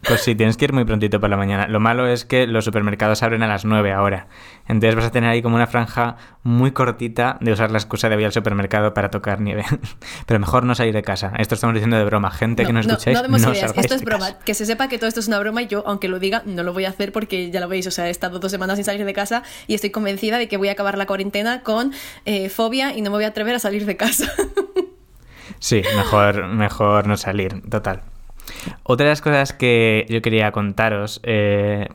Pues 0.07 0.21
sí, 0.21 0.35
tienes 0.35 0.57
que 0.57 0.65
ir 0.65 0.73
muy 0.73 0.85
prontito 0.85 1.19
por 1.19 1.29
la 1.29 1.37
mañana. 1.37 1.67
Lo 1.67 1.79
malo 1.79 2.07
es 2.07 2.25
que 2.25 2.45
los 2.45 2.65
supermercados 2.65 3.23
abren 3.23 3.41
a 3.43 3.47
las 3.47 3.65
9 3.65 3.91
ahora. 3.91 4.27
Entonces 4.67 4.95
vas 4.95 5.05
a 5.05 5.11
tener 5.11 5.29
ahí 5.29 5.41
como 5.41 5.55
una 5.55 5.67
franja 5.67 6.17
muy 6.43 6.71
cortita 6.71 7.37
de 7.41 7.51
usar 7.51 7.71
la 7.71 7.77
excusa 7.77 8.09
de 8.09 8.19
ir 8.19 8.25
al 8.25 8.31
supermercado 8.31 8.93
para 8.93 9.09
tocar 9.09 9.41
nieve. 9.41 9.65
Pero 10.27 10.39
mejor 10.39 10.63
no 10.63 10.75
salir 10.75 10.93
de 10.93 11.01
casa. 11.01 11.33
Esto 11.37 11.55
estamos 11.55 11.73
diciendo 11.73 11.97
de 11.97 12.05
broma. 12.05 12.31
Gente 12.31 12.65
que 12.65 12.73
no 12.73 12.79
escucháis, 12.79 13.17
no, 13.17 13.23
demos 13.23 13.41
no 13.41 13.51
ideas. 13.51 13.73
Esto 13.75 13.95
es 13.95 14.03
broma. 14.03 14.27
casa. 14.27 14.39
Que 14.45 14.53
se 14.53 14.65
sepa 14.65 14.87
que 14.87 14.97
todo 14.97 15.07
esto 15.07 15.19
es 15.19 15.27
una 15.27 15.39
broma 15.39 15.63
y 15.63 15.67
yo, 15.67 15.83
aunque 15.87 16.07
lo 16.07 16.19
diga, 16.19 16.43
no 16.45 16.63
lo 16.63 16.73
voy 16.73 16.85
a 16.85 16.89
hacer 16.89 17.11
porque 17.11 17.49
ya 17.49 17.59
lo 17.59 17.67
veis. 17.67 17.87
O 17.87 17.91
sea, 17.91 18.07
he 18.07 18.11
estado 18.11 18.39
dos 18.39 18.51
semanas 18.51 18.77
sin 18.77 18.85
salir 18.85 19.05
de 19.05 19.13
casa 19.13 19.43
y 19.67 19.73
estoy 19.73 19.89
convencida 19.89 20.37
de 20.37 20.47
que 20.47 20.57
voy 20.57 20.69
a 20.69 20.73
acabar 20.73 20.97
la 20.97 21.05
cuarentena 21.05 21.61
con 21.61 21.93
eh, 22.25 22.49
fobia 22.49 22.95
y 22.95 23.01
no 23.01 23.09
me 23.09 23.17
voy 23.17 23.25
a 23.25 23.29
atrever 23.29 23.55
a 23.55 23.59
salir 23.59 23.85
de 23.85 23.97
casa. 23.97 24.31
Sí, 25.59 25.81
mejor, 25.95 26.47
mejor 26.47 27.07
no 27.07 27.17
salir, 27.17 27.61
total. 27.69 28.01
Otra 28.83 29.05
de 29.05 29.11
las 29.11 29.21
cosas 29.21 29.53
que 29.53 30.05
yo 30.09 30.21
quería 30.21 30.51
contaros 30.51 31.19
eh, 31.23 31.87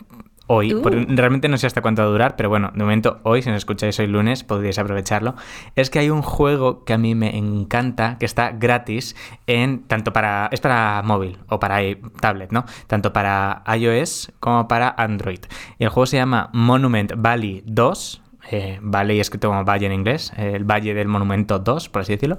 hoy, 0.52 0.74
Uh. 0.74 0.82
realmente 1.08 1.48
no 1.48 1.56
sé 1.58 1.68
hasta 1.68 1.80
cuánto 1.80 2.02
va 2.02 2.08
a 2.08 2.10
durar, 2.10 2.34
pero 2.34 2.48
bueno, 2.48 2.72
de 2.74 2.82
momento 2.82 3.20
hoy, 3.22 3.40
si 3.40 3.48
nos 3.50 3.58
escucháis 3.58 4.00
hoy 4.00 4.08
lunes, 4.08 4.42
podríais 4.42 4.80
aprovecharlo, 4.80 5.36
es 5.76 5.90
que 5.90 6.00
hay 6.00 6.10
un 6.10 6.22
juego 6.22 6.84
que 6.84 6.92
a 6.92 6.98
mí 6.98 7.14
me 7.14 7.36
encanta, 7.36 8.18
que 8.18 8.26
está 8.26 8.50
gratis 8.50 9.14
en 9.46 9.84
tanto 9.84 10.12
para 10.12 10.48
es 10.50 10.60
para 10.60 11.02
móvil 11.04 11.38
o 11.48 11.60
para 11.60 11.78
tablet, 12.20 12.50
¿no? 12.50 12.64
Tanto 12.88 13.12
para 13.12 13.62
iOS 13.78 14.32
como 14.40 14.66
para 14.66 14.92
Android. 14.96 15.40
Y 15.78 15.84
el 15.84 15.90
juego 15.90 16.06
se 16.06 16.16
llama 16.16 16.50
Monument 16.52 17.12
Valley 17.16 17.62
2. 17.66 18.22
Eh, 18.50 18.78
Valley 18.82 19.20
escrito 19.20 19.48
como 19.48 19.64
valle 19.64 19.86
en 19.86 19.92
inglés, 19.92 20.32
eh, 20.36 20.52
el 20.56 20.64
Valle 20.64 20.94
del 20.94 21.06
Monumento 21.06 21.60
2, 21.60 21.88
por 21.90 22.02
así 22.02 22.14
decirlo. 22.14 22.38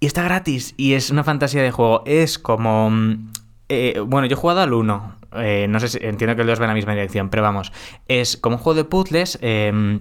Y 0.00 0.06
está 0.06 0.22
gratis 0.22 0.74
y 0.76 0.94
es 0.94 1.10
una 1.10 1.24
fantasía 1.24 1.62
de 1.62 1.70
juego. 1.70 2.02
Es 2.06 2.38
como... 2.38 2.90
mm, 2.90 3.30
eh, 3.68 4.00
bueno, 4.04 4.26
yo 4.26 4.34
he 4.34 4.40
jugado 4.40 4.60
al 4.62 4.72
1. 4.72 5.16
eh, 5.36 5.66
no 5.68 5.78
sé 5.78 5.88
si 5.88 5.98
entiendo 6.00 6.34
que 6.34 6.42
2 6.44 6.58
va 6.58 6.64
en 6.64 6.68
la 6.70 6.74
misma 6.74 6.92
dirección, 6.94 7.28
pero 7.28 7.42
vamos. 7.42 7.70
Es 8.08 8.36
como 8.36 8.56
un 8.56 8.62
juego 8.62 8.76
de 8.78 8.84
puzzles 8.84 9.38
eh, 9.42 10.00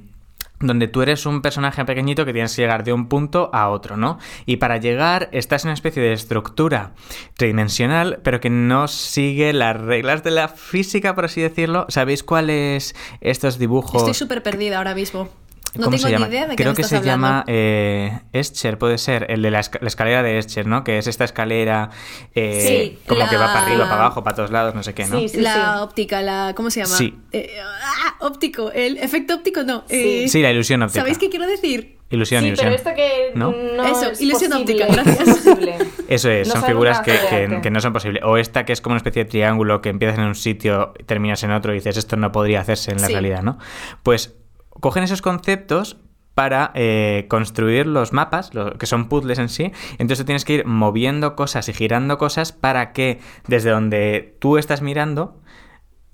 donde 0.61 0.87
tú 0.87 1.01
eres 1.01 1.25
un 1.25 1.41
personaje 1.41 1.85
pequeñito 1.85 2.25
que 2.25 2.33
tienes 2.33 2.55
que 2.55 2.63
llegar 2.63 2.83
de 2.83 2.91
un 2.91 3.07
punto 3.07 3.49
a 3.53 3.69
otro, 3.69 3.95
¿no? 3.95 4.19
Y 4.45 4.57
para 4.57 4.77
llegar 4.77 5.29
estás 5.31 5.63
en 5.63 5.69
una 5.69 5.73
especie 5.75 6.01
de 6.01 6.13
estructura 6.13 6.91
tridimensional, 7.37 8.19
pero 8.23 8.39
que 8.39 8.49
no 8.49 8.87
sigue 8.87 9.53
las 9.53 9.79
reglas 9.79 10.23
de 10.23 10.31
la 10.31 10.47
física, 10.47 11.15
por 11.15 11.25
así 11.25 11.41
decirlo. 11.41 11.85
¿Sabéis 11.89 12.23
cuáles 12.23 12.95
estos 13.21 13.57
dibujos? 13.59 14.01
Estoy 14.01 14.13
súper 14.13 14.43
perdida 14.43 14.79
ahora 14.79 14.95
mismo. 14.95 15.29
No 15.75 15.85
¿Cómo 15.85 15.97
tengo 15.97 16.07
se 16.07 16.11
llama? 16.11 16.25
ni 16.27 16.31
idea 16.33 16.47
de 16.47 16.55
qué 16.55 16.63
Creo 16.63 16.73
que 16.73 16.81
estás 16.81 16.89
se 17.03 17.09
hablando. 17.09 17.27
llama 17.27 17.43
eh, 17.47 18.19
Escher, 18.33 18.77
puede 18.77 18.97
ser, 18.97 19.27
el 19.29 19.41
de 19.43 19.51
la, 19.51 19.59
esca- 19.59 19.79
la 19.81 19.87
escalera 19.87 20.23
de 20.23 20.37
Escher, 20.39 20.65
¿no? 20.65 20.83
Que 20.83 20.97
es 20.97 21.05
esta 21.07 21.23
escalera 21.25 21.89
eh, 22.33 22.95
Sí, 22.97 22.99
como 23.07 23.27
que 23.29 23.37
va 23.37 23.47
para 23.53 23.65
arriba, 23.65 23.83
para 23.89 24.01
abajo, 24.01 24.23
para 24.23 24.35
todos 24.35 24.51
lados, 24.51 24.73
no 24.73 24.81
sé 24.83 24.93
qué, 24.93 25.05
¿no? 25.05 25.19
Sí, 25.19 25.29
sí. 25.29 25.41
la 25.41 25.83
óptica, 25.83 26.21
la. 26.21 26.53
¿Cómo 26.55 26.69
se 26.71 26.81
llama? 26.81 26.95
Sí. 26.95 27.15
Eh, 27.31 27.55
ah, 27.61 28.15
óptico. 28.21 28.71
El 28.71 28.97
efecto 28.97 29.35
óptico 29.35 29.63
no. 29.63 29.83
Sí. 29.87 30.23
eh, 30.25 30.27
Sí, 30.27 30.41
la 30.41 30.51
ilusión 30.51 30.81
óptica. 30.81 31.01
¿Sabéis 31.01 31.17
qué 31.17 31.29
quiero 31.29 31.45
decir? 31.45 31.97
Ilusión, 32.11 32.41
sí, 32.41 32.47
ilusión. 32.47 32.65
pero 32.65 32.75
esto 32.75 32.89
que 32.95 33.31
¿No? 33.35 33.51
no, 33.51 33.83
Eso, 33.85 34.09
es 34.09 34.19
ilusión 34.21 34.51
posible, 34.51 34.83
óptica, 34.85 35.03
gracias. 35.03 35.27
es 35.27 35.37
posible. 35.45 35.75
Eso 36.07 36.29
es, 36.31 36.47
No 36.47 36.53
son 36.55 36.63
figuras 36.63 37.01
que, 37.01 37.59
que- 37.61 37.69
no 37.69 37.79
son 37.81 37.93
posibles. 37.93 38.23
O 38.25 38.37
esta 38.37 38.65
que 38.65 38.73
es 38.73 38.81
como 38.81 38.93
una 38.93 38.97
especie 38.97 39.25
de 39.25 39.29
triángulo 39.29 39.79
que 39.81 39.89
empiezas 39.89 40.17
en 40.17 40.23
un 40.25 40.33
sitio 40.33 40.93
y 40.97 41.03
terminas 41.03 41.43
en 41.43 41.51
otro 41.51 41.71
y 41.71 41.75
dices, 41.75 41.97
esto 41.97 42.15
no 42.17 42.31
podría 42.31 42.61
hacerse 42.61 42.89
en 42.91 43.01
la 43.01 43.05
Sí. 43.05 43.13
realidad, 43.13 43.43
¿no? 43.43 43.59
Pues 44.01 44.35
cogen 44.79 45.03
esos 45.03 45.21
conceptos 45.21 45.97
para 46.35 46.71
eh, 46.73 47.25
construir 47.29 47.85
los 47.85 48.13
mapas, 48.13 48.53
lo- 48.53 48.77
que 48.77 48.85
son 48.85 49.09
puzzles 49.09 49.39
en 49.39 49.49
sí. 49.49 49.71
Entonces 49.97 50.19
tú 50.19 50.25
tienes 50.25 50.45
que 50.45 50.53
ir 50.53 50.65
moviendo 50.65 51.35
cosas 51.35 51.67
y 51.67 51.73
girando 51.73 52.17
cosas 52.17 52.51
para 52.53 52.93
que 52.93 53.19
desde 53.47 53.71
donde 53.71 54.37
tú 54.39 54.57
estás 54.57 54.81
mirando 54.81 55.37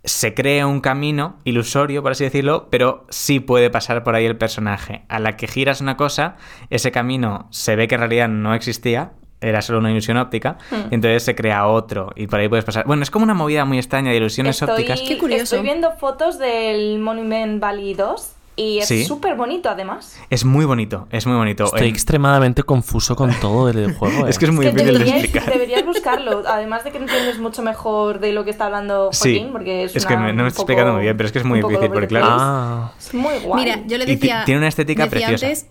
se 0.03 0.35
cree 0.35 0.63
un 0.65 0.81
camino 0.81 1.37
ilusorio, 1.45 2.03
por 2.03 2.11
así 2.11 2.23
decirlo, 2.23 2.67
pero 2.69 3.05
sí 3.09 3.39
puede 3.39 3.71
pasar 3.71 4.03
por 4.03 4.13
ahí 4.15 4.25
el 4.25 4.37
personaje. 4.37 5.03
A 5.09 5.17
la 5.19 5.35
que 5.35 5.47
giras 5.47 5.81
una 5.81 5.97
cosa, 5.97 6.35
ese 6.69 6.91
camino 6.91 7.47
se 7.51 7.75
ve 7.75 7.87
que 7.87 7.95
en 7.95 8.01
realidad 8.01 8.29
no 8.29 8.53
existía, 8.53 9.13
era 9.41 9.63
solo 9.63 9.79
una 9.79 9.89
ilusión 9.91 10.17
óptica, 10.17 10.57
Hmm. 10.69 10.89
y 10.91 10.95
entonces 10.95 11.23
se 11.23 11.33
crea 11.35 11.65
otro 11.67 12.11
y 12.15 12.27
por 12.27 12.39
ahí 12.39 12.47
puedes 12.47 12.65
pasar. 12.65 12.85
Bueno, 12.85 13.01
es 13.01 13.09
como 13.09 13.23
una 13.23 13.33
movida 13.33 13.65
muy 13.65 13.77
extraña 13.79 14.11
de 14.11 14.17
ilusiones 14.17 14.61
Estoy, 14.61 14.73
ópticas. 14.75 15.01
Qué 15.01 15.17
curioso. 15.17 15.43
estoy 15.43 15.61
viendo 15.63 15.91
fotos 15.93 16.37
del 16.37 16.99
Monument 16.99 17.59
Valley 17.59 17.95
2 17.95 18.34
y 18.57 18.77
es 18.79 18.87
Sí. 18.87 19.03
súper 19.05 19.35
bonito 19.35 19.69
además. 19.69 20.17
Es 20.29 20.45
muy 20.45 20.65
bonito, 20.65 21.07
es 21.11 21.25
muy 21.27 21.35
bonito. 21.35 21.65
Estoy 21.65 21.81
En- 21.81 21.93
extremadamente 21.93 22.63
confuso 22.63 23.15
con 23.15 23.33
todo 23.41 23.69
el 23.69 23.93
juego. 23.95 24.25
Es 24.27 24.35
eh. 24.35 24.39
que 24.39 24.45
es 24.45 24.51
muy 24.51 24.65
Es 24.67 24.73
que 24.73 24.83
difícil 24.83 25.03
de 25.05 25.09
explicar. 25.19 25.51
deberías 25.51 25.85
buscarlo, 25.85 26.43
además 26.47 26.83
de 26.83 26.91
que 26.91 26.97
entiendes 26.99 27.37
mucho 27.39 27.61
mejor 27.63 28.19
de 28.19 28.31
lo 28.31 28.43
que 28.45 28.51
está 28.51 28.65
hablando 28.67 29.09
Sí, 29.11 29.33
Joaquín, 29.35 29.51
porque 29.51 29.83
es, 29.85 29.95
es 29.95 30.05
que 30.05 30.15
no 30.15 30.21
me 30.21 30.31
un 30.31 30.39
estoy 30.39 30.51
poco- 30.51 30.61
explicando 30.71 30.93
muy 30.93 31.01
bien, 31.03 31.17
pero 31.17 31.27
es 31.27 31.33
que 31.33 31.39
es 31.39 31.45
muy 31.45 31.59
poco 31.61 31.71
difícil, 31.71 31.91
porque 31.91 32.07
claro-. 32.07 32.27
Ah, 32.29 32.93
Es 32.97 33.13
muy 33.13 33.37
guay. 33.43 33.63
Mira, 33.65 33.81
yo 33.87 33.97
le 33.97 34.03
Y 34.05 34.15
decía. 34.15 34.43
tiene 34.45 34.59
una 34.59 34.67
estética 34.69 35.03
decía 35.05 35.27
preciosa. 35.27 35.45
antes, 35.47 35.65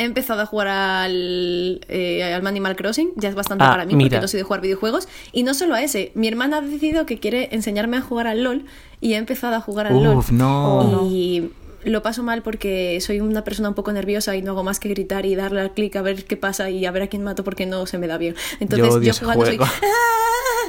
he 0.00 0.04
empezado 0.04 0.42
a 0.42 0.46
jugar 0.46 0.68
al, 0.68 1.80
eh, 1.88 2.22
al 2.34 2.46
Animal 2.46 2.76
Crossing, 2.76 3.10
ya 3.16 3.28
es 3.30 3.34
bastante 3.34 3.64
Ah, 3.64 3.70
para 3.70 3.84
mí 3.84 3.94
mira. 3.96 4.08
porque 4.10 4.20
no 4.22 4.28
soy 4.28 4.38
de 4.38 4.44
jugar 4.44 4.60
videojuegos. 4.60 5.08
Y 5.32 5.42
no 5.42 5.54
solo 5.54 5.74
a 5.74 5.82
ese, 5.82 6.12
mi 6.14 6.28
hermana 6.28 6.58
ha 6.58 6.60
decidido 6.60 7.04
que 7.06 7.18
quiere 7.18 7.48
enseñarme 7.52 7.96
a 7.96 8.00
jugar 8.02 8.26
al 8.28 8.44
LOL 8.44 8.64
y 9.00 9.14
he 9.14 9.16
empezado 9.16 9.56
a 9.56 9.60
jugar 9.60 9.86
al 9.88 9.94
Uf, 9.96 10.30
LOL. 10.30 10.38
no. 10.38 10.78
Oh, 10.78 10.84
no. 10.84 11.06
Y 11.10 11.50
lo 11.84 12.02
paso 12.02 12.22
mal 12.22 12.42
porque 12.42 13.00
soy 13.00 13.20
una 13.20 13.44
persona 13.44 13.68
un 13.68 13.74
poco 13.74 13.92
nerviosa 13.92 14.34
y 14.36 14.42
no 14.42 14.52
hago 14.52 14.64
más 14.64 14.80
que 14.80 14.88
gritar 14.88 15.24
y 15.26 15.34
darle 15.34 15.60
al 15.60 15.72
clic 15.72 15.94
a 15.96 16.02
ver 16.02 16.24
qué 16.24 16.36
pasa 16.36 16.70
y 16.70 16.84
a 16.86 16.90
ver 16.90 17.02
a 17.02 17.06
quién 17.06 17.22
mato 17.22 17.44
porque 17.44 17.66
no 17.66 17.86
se 17.86 17.98
me 17.98 18.06
da 18.06 18.18
bien. 18.18 18.34
Entonces 18.60 18.88
Yo 18.94 19.00
yo, 19.00 19.12
jugando 19.14 19.46
soy... 19.46 19.56
juego. 19.56 19.72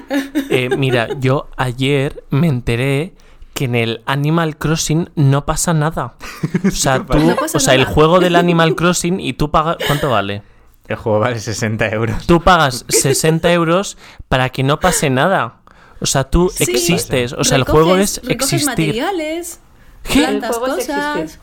eh, 0.50 0.70
mira, 0.78 1.10
yo 1.20 1.48
ayer 1.58 2.24
me 2.30 2.48
enteré 2.48 3.14
que 3.54 3.66
en 3.66 3.76
el 3.76 4.02
Animal 4.06 4.58
Crossing 4.58 5.10
no 5.16 5.46
pasa 5.46 5.74
nada. 5.74 6.16
O 6.66 6.72
sea, 6.72 7.06
tú, 7.10 7.18
No 7.20 7.36
pasa 7.36 7.58
o 7.58 7.60
sea, 7.62 7.74
el 7.76 7.86
juego 7.86 8.20
del 8.20 8.36
Animal 8.36 8.76
Crossing 8.76 9.20
y 9.20 9.34
tú 9.34 9.52
pagas... 9.52 9.78
¿Cuánto 9.86 10.10
vale? 10.10 10.44
El 10.88 10.96
juego 10.96 11.20
vale 11.20 11.40
60 11.40 11.90
euros. 11.90 12.26
Tú 12.26 12.42
pagas 12.42 12.86
60 12.88 13.52
euros 13.52 13.98
para 14.28 14.50
que 14.50 14.64
no 14.64 14.80
pase 14.80 15.10
nada. 15.10 15.58
O 16.02 16.06
sea, 16.06 16.24
tú 16.24 16.50
Sí. 16.54 16.64
existes. 16.64 17.34
O 17.34 17.44
sea, 17.44 17.58
el 17.58 17.66
Recoges- 17.66 17.72
juego 17.72 17.96
es 17.98 18.22
existir. 18.30 18.66
materiales. 18.66 19.60
Plantas 20.04 20.58
cosas. 20.58 21.40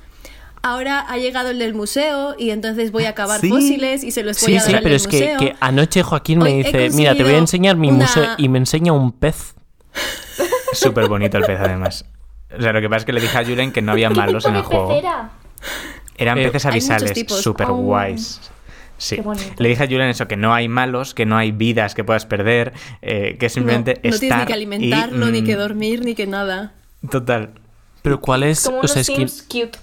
Ahora 0.62 1.00
ha 1.00 1.16
llegado 1.18 1.50
el 1.50 1.58
del 1.60 1.74
museo 1.74 2.34
y 2.36 2.50
entonces 2.50 2.90
voy 2.90 3.04
a 3.04 3.10
acabar 3.10 3.40
Sí. 3.40 3.48
fósiles 3.50 4.02
y 4.02 4.10
se 4.10 4.24
los 4.24 4.40
voy 4.40 4.46
Sí, 4.52 4.56
a 4.56 4.60
dar 4.60 4.68
sí, 4.70 4.74
al 4.76 4.82
pero 4.82 4.94
es 4.96 5.06
que, 5.06 5.54
anoche 5.60 6.02
Joaquín 6.02 6.40
me 6.40 6.52
Hoy 6.54 6.62
dice, 6.64 6.90
mira, 6.90 7.14
te 7.14 7.22
voy 7.22 7.34
a 7.34 7.38
enseñar 7.38 7.76
mi 7.76 7.88
una- 7.88 7.98
museo 8.06 8.26
y 8.36 8.48
me 8.48 8.58
enseña 8.58 8.92
un 8.92 9.12
pez. 9.12 9.54
Súper 10.72 11.08
bonito 11.08 11.38
el 11.38 11.44
pez, 11.44 11.60
además. 11.60 12.04
O 12.56 12.60
sea, 12.60 12.72
lo 12.72 12.80
que 12.80 12.88
pasa 12.88 12.98
es 12.98 13.04
que 13.04 13.12
le 13.12 13.20
dije 13.20 13.38
a 13.38 13.44
Julen 13.44 13.70
que 13.72 13.80
no 13.82 13.92
había 13.92 14.08
¿Qué 14.08 14.14
malos 14.14 14.44
en 14.44 14.56
el 14.56 14.62
juego. 14.62 14.88
pecera? 14.88 15.30
Eran 16.18 16.38
Eh, 16.38 16.46
peces 16.48 16.66
avisales, 16.66 17.24
súper 17.28 17.68
Oh. 17.70 17.74
guays. 17.76 18.40
Sí. 18.98 19.16
Qué 19.16 19.22
bonito. 19.22 19.52
Le 19.58 19.68
dije 19.68 19.84
a 19.84 19.86
Julen 19.86 20.08
eso, 20.08 20.26
que 20.26 20.36
no 20.36 20.52
hay 20.54 20.68
malos, 20.68 21.14
que 21.14 21.26
no 21.26 21.36
hay 21.36 21.52
vidas 21.52 21.94
que 21.94 22.02
puedas 22.02 22.24
perder, 22.26 22.72
eh, 23.02 23.36
que 23.38 23.48
simplemente 23.50 24.00
no, 24.02 24.08
no 24.10 24.14
estar 24.16 24.18
tienes 24.20 24.38
ni 24.40 24.46
que 24.46 24.50
y, 24.50 24.54
alimentarlo, 24.54 25.26
ni 25.30 25.42
mm, 25.42 25.44
que 25.44 25.54
dormir, 25.56 26.04
ni 26.04 26.14
que 26.14 26.26
nada. 26.26 26.72
Total. 27.10 27.50
Pero 28.06 28.20
¿cuál 28.20 28.44
es? 28.44 28.62
Como 28.64 28.76
o 28.76 28.80
unos 28.80 28.92
sea, 28.92 29.02
es 29.02 29.08
que- 29.08 29.16
Sims 29.16 29.42
cute. 29.42 29.78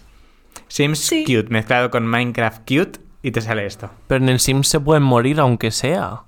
Sims 0.69 0.99
Sí. 0.99 1.25
cute 1.25 1.49
mezclado 1.49 1.91
con 1.91 2.07
Minecraft 2.07 2.59
cute 2.59 3.01
y 3.21 3.31
te 3.31 3.41
sale 3.41 3.65
esto. 3.65 3.89
pero 4.07 4.23
en 4.23 4.29
el 4.29 4.39
Sims 4.39 4.69
se 4.69 4.79
pueden 4.79 5.03
morir 5.03 5.41
aunque 5.41 5.71
sea. 5.71 6.21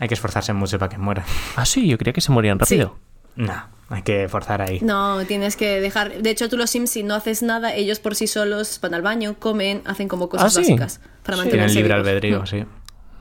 Hay 0.00 0.08
que 0.08 0.14
esforzarse 0.14 0.52
mucho 0.52 0.80
para 0.80 0.88
que 0.88 0.98
mueran. 0.98 1.24
Ah, 1.56 1.64
sí, 1.64 1.86
yo 1.86 1.96
creía 1.96 2.12
que 2.12 2.20
se 2.20 2.32
morían 2.32 2.58
rápido. 2.58 2.96
No, 3.36 3.54
hay 3.88 4.02
que 4.02 4.28
forzar 4.28 4.62
ahí. 4.62 4.80
No, 4.80 5.24
tienes 5.26 5.54
que 5.56 5.80
dejar. 5.80 6.20
De 6.22 6.30
hecho, 6.30 6.48
tú 6.48 6.56
los 6.56 6.70
Sims, 6.70 6.90
si 6.90 7.04
no 7.04 7.14
haces 7.14 7.42
nada, 7.44 7.72
ellos 7.72 8.00
por 8.00 8.16
sí 8.16 8.26
solos 8.26 8.80
van 8.82 8.94
al 8.94 9.02
baño, 9.02 9.36
comen, 9.38 9.82
hacen 9.84 10.08
como 10.08 10.28
cosas 10.28 10.56
Ah, 10.56 10.62
sí. 10.64 10.72
básicas 10.72 10.98
para 11.22 11.36
Tienen 11.36 11.44
mantenerse 11.44 11.74
libre 11.76 11.94
vivos. 11.94 12.08
albedrío, 12.08 12.42
Mm. 12.42 12.46
sí. 12.46 12.64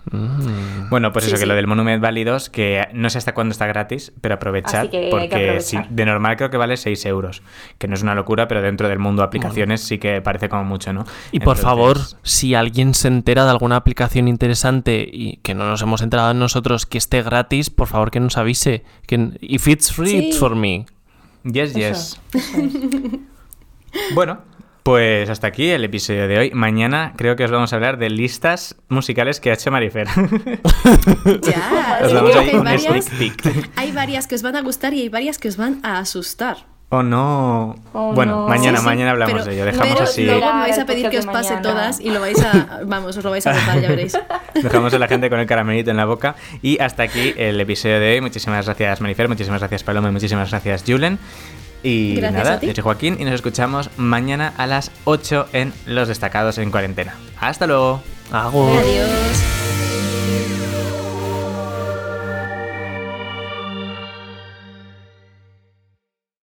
Mm. 0.09 0.89
Bueno, 0.89 1.11
pues 1.13 1.25
Sí, 1.25 1.31
eso, 1.31 1.39
que 1.39 1.45
lo 1.45 1.53
del 1.53 1.67
Monument 1.67 2.01
Valley 2.01 2.23
2, 2.23 2.49
que 2.49 2.87
no 2.93 3.09
sé 3.09 3.19
hasta 3.19 3.33
cuándo 3.33 3.51
está 3.51 3.67
gratis, 3.67 4.11
pero 4.19 4.35
aprovechad, 4.35 4.87
porque 5.11 5.59
si- 5.61 5.77
de 5.89 6.05
normal 6.05 6.37
creo 6.37 6.49
que 6.49 6.57
vale 6.57 6.75
6 6.77 7.05
euros, 7.05 7.43
que 7.77 7.87
no 7.87 7.93
es 7.93 8.01
una 8.01 8.15
locura, 8.15 8.47
pero 8.47 8.61
dentro 8.61 8.89
del 8.89 8.97
mundo 8.99 9.21
de 9.21 9.27
aplicaciones 9.27 9.81
sí 9.81 9.99
que 9.99 10.21
parece 10.21 10.49
como 10.49 10.63
mucho, 10.63 10.91
¿no? 10.91 11.05
Y 11.31 11.39
por 11.39 11.57
favor, 11.57 11.97
si 12.23 12.55
alguien 12.55 12.93
se 12.95 13.09
entera 13.09 13.43
de 13.45 13.51
alguna 13.51 13.75
aplicación 13.75 14.27
interesante 14.27 15.07
y 15.11 15.37
que 15.43 15.53
no 15.53 15.67
nos 15.69 15.81
hemos 15.83 16.01
enterado 16.01 16.33
nosotros 16.33 16.85
que 16.85 16.97
esté 16.97 17.21
gratis, 17.21 17.69
por 17.69 17.87
favor 17.87 18.09
que 18.11 18.19
nos 18.19 18.37
avise. 18.37 18.83
Que, 19.05 19.29
if 19.41 19.67
it's 19.67 19.93
free, 19.93 20.09
Sí. 20.09 20.17
it's 20.29 20.39
for 20.39 20.55
me. 20.55 20.85
Yes, 21.43 21.71
Eso, 21.75 21.79
yes. 21.79 22.19
eso 22.33 22.57
es. 22.59 24.13
Bueno, 24.15 24.39
pues 24.83 25.29
hasta 25.29 25.47
aquí 25.47 25.69
el 25.69 25.83
episodio 25.83 26.27
de 26.27 26.37
hoy. 26.37 26.51
Mañana 26.53 27.13
creo 27.17 27.35
que 27.35 27.43
os 27.45 27.51
vamos 27.51 27.71
a 27.73 27.75
hablar 27.75 27.97
de 27.97 28.09
listas 28.09 28.75
musicales 28.89 29.39
que 29.39 29.51
ha 29.51 29.53
hecho 29.53 29.71
Marifer. 29.71 30.07
Ya, 31.43 31.99
os 32.01 32.09
sí, 32.09 32.13
damos 32.15 32.31
creo 32.31 32.41
ahí 32.41 32.49
que 32.49 32.55
hay 32.55 32.63
varias, 32.63 33.05
sneak 33.05 33.41
peek. 33.41 33.69
hay 33.75 33.91
varias 33.91 34.27
que 34.27 34.35
os 34.35 34.41
van 34.41 34.55
a 34.55 34.61
gustar 34.61 34.93
y 34.93 35.01
hay 35.01 35.09
varias 35.09 35.37
que 35.37 35.47
os 35.47 35.57
van 35.57 35.79
a 35.83 35.99
asustar. 35.99 36.57
Oh 36.93 37.03
no. 37.03 37.75
Oh, 37.93 38.13
bueno, 38.13 38.41
no. 38.41 38.47
mañana, 38.49 38.79
Sí, 38.79 38.81
sí, 38.83 38.85
mañana 38.89 39.11
hablamos 39.11 39.33
pero- 39.33 39.45
de 39.45 39.53
ello. 39.53 39.65
Dejamos 39.65 39.93
pero 39.93 40.03
así. 40.03 40.25
luego 40.25 40.45
me 40.53 40.59
vais 40.61 40.77
a 40.79 40.85
pedir 40.85 41.09
que 41.09 41.19
os 41.19 41.25
pase 41.25 41.53
mañana. 41.53 41.61
todas 41.61 41.99
y 42.01 42.09
lo 42.09 42.19
vais 42.19 42.43
a. 42.43 42.81
Vamos, 42.85 43.15
os 43.15 43.23
lo 43.23 43.31
vais 43.31 43.47
a 43.47 43.53
votar, 43.53 43.79
ya 43.79 43.87
veréis. 43.87 44.17
Dejamos 44.55 44.93
a 44.93 44.99
la 44.99 45.07
gente 45.07 45.29
con 45.29 45.39
el 45.39 45.45
caramelito 45.45 45.89
en 45.91 45.95
la 45.97 46.05
boca. 46.05 46.35
Y 46.61 46.79
hasta 46.81 47.03
aquí 47.03 47.33
el 47.37 47.61
episodio 47.61 47.97
de 48.01 48.13
hoy. 48.15 48.21
Muchísimas 48.21 48.65
gracias, 48.65 48.99
Marifer. 48.99 49.29
Muchísimas 49.29 49.61
gracias, 49.61 49.83
Paloma. 49.85 50.09
Y 50.09 50.11
muchísimas 50.11 50.49
gracias, 50.49 50.83
Julen. 50.85 51.17
Y 51.83 52.15
Gracias 52.15 52.43
nada, 52.43 52.55
a 52.55 52.59
ti. 52.59 52.67
yo 52.67 52.73
soy 52.75 52.83
Joaquín 52.83 53.17
y 53.19 53.25
nos 53.25 53.33
escuchamos 53.33 53.89
mañana 53.97 54.53
a 54.57 54.67
las 54.67 54.91
8 55.05 55.47
en 55.53 55.73
Los 55.85 56.07
Destacados 56.07 56.57
en 56.57 56.71
Cuarentena. 56.71 57.15
Hasta 57.39 57.67
luego. 57.67 58.01
Adiós. 58.31 59.61